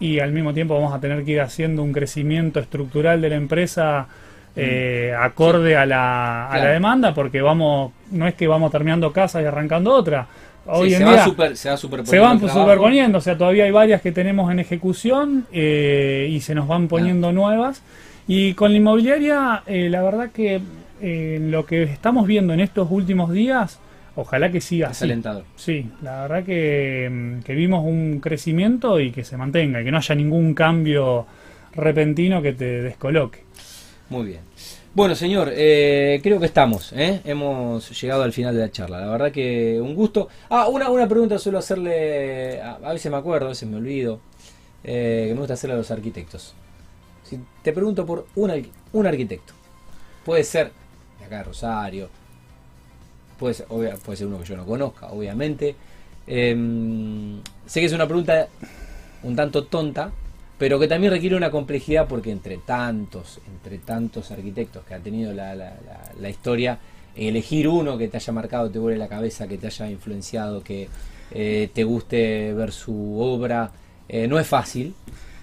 y 0.00 0.18
al 0.20 0.32
mismo 0.32 0.52
tiempo 0.52 0.74
vamos 0.74 0.92
a 0.94 1.00
tener 1.00 1.24
que 1.24 1.32
ir 1.32 1.40
haciendo 1.40 1.82
un 1.82 1.92
crecimiento 1.92 2.60
estructural 2.60 3.20
de 3.20 3.28
la 3.30 3.36
empresa 3.36 4.06
eh, 4.56 5.12
acorde 5.18 5.76
a, 5.76 5.84
la, 5.86 6.48
a 6.48 6.58
la 6.58 6.68
demanda 6.68 7.12
porque 7.14 7.42
vamos 7.42 7.92
no 8.12 8.28
es 8.28 8.34
que 8.34 8.46
vamos 8.46 8.70
terminando 8.70 9.12
casas 9.12 9.42
y 9.42 9.46
arrancando 9.46 9.92
otra 9.92 10.28
hoy 10.66 10.88
Sí, 10.90 10.94
en 10.94 11.00
se, 11.00 11.04
día 11.04 11.16
va 11.16 11.24
super, 11.24 11.56
se 11.56 11.70
va 11.70 11.76
se 11.76 12.18
van 12.18 12.40
superponiendo, 12.40 13.18
o 13.18 13.20
sea, 13.20 13.36
todavía 13.36 13.64
hay 13.64 13.70
varias 13.70 14.00
que 14.02 14.12
tenemos 14.12 14.50
en 14.50 14.58
ejecución 14.58 15.46
eh, 15.52 16.28
y 16.30 16.40
se 16.40 16.54
nos 16.54 16.66
van 16.68 16.88
poniendo 16.88 17.32
nuevas. 17.32 17.82
Y 18.26 18.54
con 18.54 18.70
la 18.72 18.78
inmobiliaria, 18.78 19.62
eh, 19.66 19.88
la 19.90 20.02
verdad 20.02 20.30
que 20.32 20.62
eh, 21.00 21.38
lo 21.42 21.66
que 21.66 21.82
estamos 21.82 22.26
viendo 22.26 22.54
en 22.54 22.60
estos 22.60 22.90
últimos 22.90 23.30
días, 23.32 23.82
ojalá 24.14 24.50
que 24.50 24.60
siga 24.62 24.90
Es 24.90 24.92
así. 24.92 25.04
alentador. 25.04 25.44
Sí, 25.56 25.92
la 26.00 26.22
verdad 26.22 26.44
que, 26.44 27.10
mm, 27.12 27.42
que 27.42 27.54
vimos 27.54 27.84
un 27.84 28.20
crecimiento 28.20 28.98
y 29.00 29.10
que 29.12 29.24
se 29.24 29.36
mantenga, 29.36 29.82
y 29.82 29.84
que 29.84 29.90
no 29.92 29.98
haya 29.98 30.14
ningún 30.14 30.54
cambio 30.54 31.26
repentino 31.74 32.40
que 32.40 32.52
te 32.54 32.82
descoloque. 32.82 33.43
Muy 34.14 34.26
bien. 34.26 34.42
Bueno, 34.94 35.16
señor, 35.16 35.50
eh, 35.52 36.20
creo 36.22 36.38
que 36.38 36.46
estamos. 36.46 36.92
¿eh? 36.92 37.20
Hemos 37.24 38.00
llegado 38.00 38.22
al 38.22 38.32
final 38.32 38.54
de 38.54 38.60
la 38.60 38.70
charla. 38.70 39.00
La 39.00 39.08
verdad 39.08 39.32
que 39.32 39.80
un 39.80 39.92
gusto. 39.96 40.28
Ah, 40.48 40.68
una, 40.68 40.88
una 40.88 41.08
pregunta 41.08 41.36
suelo 41.36 41.58
hacerle. 41.58 42.62
A, 42.62 42.92
veces 42.92 43.10
me 43.10 43.18
acuerdo, 43.18 43.46
a 43.46 43.48
veces 43.48 43.68
me 43.68 43.76
olvido. 43.76 44.20
eh, 44.84 45.24
que 45.26 45.34
me 45.34 45.40
gusta 45.40 45.54
hacerle 45.54 45.74
a 45.74 45.78
los 45.78 45.90
arquitectos. 45.90 46.54
Si 47.24 47.40
te 47.64 47.72
pregunto 47.72 48.06
por 48.06 48.26
un, 48.36 48.50
arqui- 48.50 48.70
un 48.92 49.06
arquitecto, 49.08 49.52
puede 50.24 50.44
ser 50.44 50.70
acá 51.26 51.38
de 51.38 51.42
Rosario, 51.44 52.08
puede 53.38 53.54
ser, 53.54 53.66
puede 53.66 54.16
ser 54.16 54.26
uno 54.28 54.38
que 54.38 54.44
yo 54.44 54.56
no 54.56 54.64
conozca, 54.64 55.08
obviamente. 55.08 55.74
Em, 56.26 57.40
sé 57.66 57.80
que 57.80 57.86
es 57.86 57.92
una 57.92 58.06
pregunta 58.06 58.46
un 59.24 59.34
tanto 59.34 59.64
tonta, 59.64 60.12
pero 60.64 60.78
que 60.80 60.88
también 60.88 61.12
requiere 61.12 61.36
una 61.36 61.50
complejidad 61.50 62.08
porque 62.08 62.30
entre 62.30 62.56
tantos, 62.56 63.38
entre 63.54 63.76
tantos 63.76 64.30
arquitectos 64.30 64.82
que 64.86 64.94
ha 64.94 64.98
tenido 64.98 65.34
la, 65.34 65.54
la- 65.54 65.74
la- 65.84 66.10
la 66.18 66.30
historia, 66.30 66.78
elegir 67.14 67.68
uno 67.68 67.98
que 67.98 68.08
te 68.08 68.16
haya 68.16 68.32
marcado, 68.32 68.70
te 68.70 68.78
vuele 68.78 68.96
la 68.96 69.06
cabeza, 69.06 69.46
que 69.46 69.58
te 69.58 69.66
haya 69.66 69.90
influenciado, 69.90 70.62
que 70.64 70.88
eh, 71.32 71.68
te 71.74 71.84
guste 71.84 72.54
ver 72.54 72.72
su 72.72 73.20
obra, 73.20 73.72
eh, 74.08 74.26
no 74.26 74.38
es 74.38 74.46
fácil. 74.46 74.94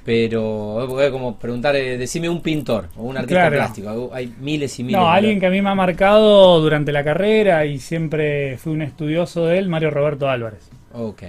Pero 0.03 0.99
es 0.99 1.11
como 1.11 1.37
preguntar, 1.37 1.75
eh, 1.75 1.99
decime 1.99 2.27
un 2.27 2.41
pintor 2.41 2.87
o 2.97 3.03
un 3.03 3.15
artista 3.17 3.41
Claro. 3.41 3.55
plástico. 3.57 4.09
Hay 4.11 4.33
miles 4.41 4.79
y 4.79 4.83
miles. 4.83 4.99
No, 4.99 5.07
alguien 5.07 5.39
que 5.39 5.45
a 5.45 5.51
mí 5.51 5.61
me 5.61 5.69
ha 5.69 5.75
marcado 5.75 6.59
durante 6.61 6.91
la 6.91 7.03
carrera 7.03 7.67
y 7.67 7.77
siempre 7.77 8.57
fui 8.57 8.73
un 8.73 8.81
estudioso 8.81 9.45
de 9.45 9.59
él, 9.59 9.69
Mario 9.69 9.91
Roberto 9.91 10.27
Álvarez. 10.27 10.67
Ok. 10.93 11.21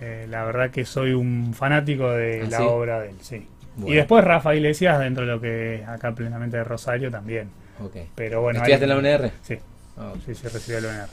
Eh, 0.00 0.26
la 0.28 0.44
verdad 0.44 0.70
que 0.70 0.84
soy 0.84 1.12
un 1.12 1.54
fanático 1.54 2.10
de 2.10 2.42
¿Ah, 2.44 2.48
la 2.50 2.58
sí? 2.58 2.64
obra 2.66 3.00
de 3.00 3.10
él, 3.10 3.16
sí. 3.20 3.46
Bueno. 3.76 3.94
Y 3.94 3.96
después 3.96 4.24
Rafa 4.24 4.54
Iglesias 4.54 4.98
dentro 4.98 5.24
de 5.26 5.32
lo 5.32 5.40
que 5.40 5.76
es 5.76 5.88
acá 5.88 6.12
plenamente 6.12 6.56
de 6.56 6.64
Rosario 6.64 7.10
también. 7.10 7.48
Ok. 7.82 7.96
Pero 8.14 8.42
bueno. 8.42 8.58
¿Estudiaste 8.58 8.84
en 8.84 8.88
la 8.90 8.96
UNR? 8.96 9.30
Sí, 9.42 9.56
Ah, 10.00 10.12
sí, 10.24 10.34
sí, 10.34 10.46
recibí 10.46 10.76
el 10.78 10.84
UNR. 10.84 11.08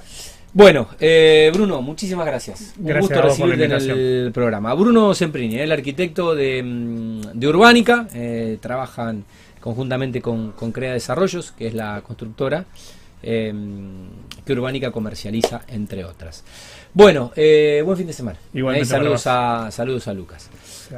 Bueno, 0.53 0.87
eh, 0.99 1.51
Bruno, 1.53 1.81
muchísimas 1.81 2.25
gracias. 2.25 2.75
Un 2.79 2.85
Gracias 2.85 3.01
gusto 3.01 3.15
la 3.15 3.21
recibirte 3.29 3.65
en 3.65 3.71
el 4.25 4.31
programa. 4.31 4.73
Bruno 4.73 5.13
Semprini, 5.13 5.57
el 5.59 5.71
arquitecto 5.71 6.33
de, 6.33 6.63
mm, 6.63 7.21
de 7.33 7.47
Urbánica, 7.47 8.07
eh, 8.13 8.57
trabajan 8.61 9.25
conjuntamente 9.59 10.21
con, 10.21 10.51
con 10.53 10.71
Crea 10.71 10.93
Desarrollos, 10.93 11.51
que 11.51 11.67
es 11.67 11.73
la 11.73 12.01
constructora 12.05 12.65
eh, 13.25 13.53
que 14.45 14.53
Urbánica 14.53 14.91
comercializa, 14.91 15.61
entre 15.67 16.05
otras. 16.05 16.43
Bueno, 16.93 17.31
eh, 17.35 17.81
buen 17.83 17.97
fin 17.97 18.07
de 18.07 18.13
semana. 18.13 18.37
Igualmente 18.53 18.87
Eh, 18.87 18.89
saludos, 18.89 19.27
a, 19.27 19.69
saludos 19.71 20.07
a 20.07 20.13
Lucas. 20.13 20.49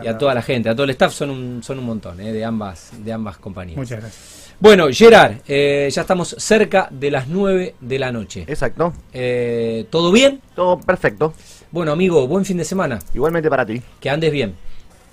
Y 0.04 0.08
a 0.08 0.18
toda 0.18 0.34
la 0.36 0.42
gente, 0.42 0.70
a 0.70 0.76
todo 0.76 0.84
el 0.84 0.90
staff, 0.92 1.14
son 1.14 1.30
un, 1.30 1.64
son 1.64 1.80
un 1.80 1.86
montón, 1.86 2.20
eh, 2.20 2.34
de, 2.34 2.44
ambas, 2.44 2.92
de 3.04 3.12
ambas 3.14 3.38
compañías. 3.38 3.78
Muchas 3.78 4.02
gracias. 4.02 4.48
Bueno, 4.60 4.88
Gerard, 4.92 5.38
eh, 5.48 5.88
ya 5.92 6.02
estamos 6.02 6.36
cerca 6.38 6.88
de 6.92 7.12
las 7.12 7.28
9 7.28 7.76
de 7.80 8.00
la 8.00 8.12
noche. 8.12 8.44
Exacto. 8.48 8.94
Eh, 9.14 9.86
¿Todo 9.90 10.12
bien? 10.12 10.42
Todo 10.56 10.80
perfecto. 10.80 11.34
Bueno, 11.72 11.92
amigo, 11.92 12.28
buen 12.28 12.44
fin 12.44 12.58
de 12.58 12.66
semana. 12.66 13.00
Igualmente 13.14 13.50
para 13.50 13.66
ti. 13.66 13.82
Que 14.00 14.10
andes 14.10 14.32
bien. 14.32 14.56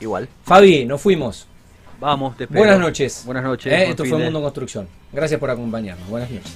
Igual. 0.00 0.28
Fabi, 0.44 0.86
nos 0.86 1.00
fuimos. 1.00 1.46
Vamos, 2.04 2.36
te 2.36 2.44
espero. 2.44 2.60
Buenas 2.60 2.78
noches. 2.78 3.22
Buenas 3.24 3.44
noches. 3.44 3.72
Eh, 3.72 3.88
esto 3.88 4.04
fue 4.04 4.18
de- 4.18 4.24
Mundo 4.24 4.42
Construcción. 4.42 4.86
Gracias 5.10 5.40
por 5.40 5.50
acompañarnos. 5.50 6.06
Buenas 6.06 6.28
noches. 6.30 6.52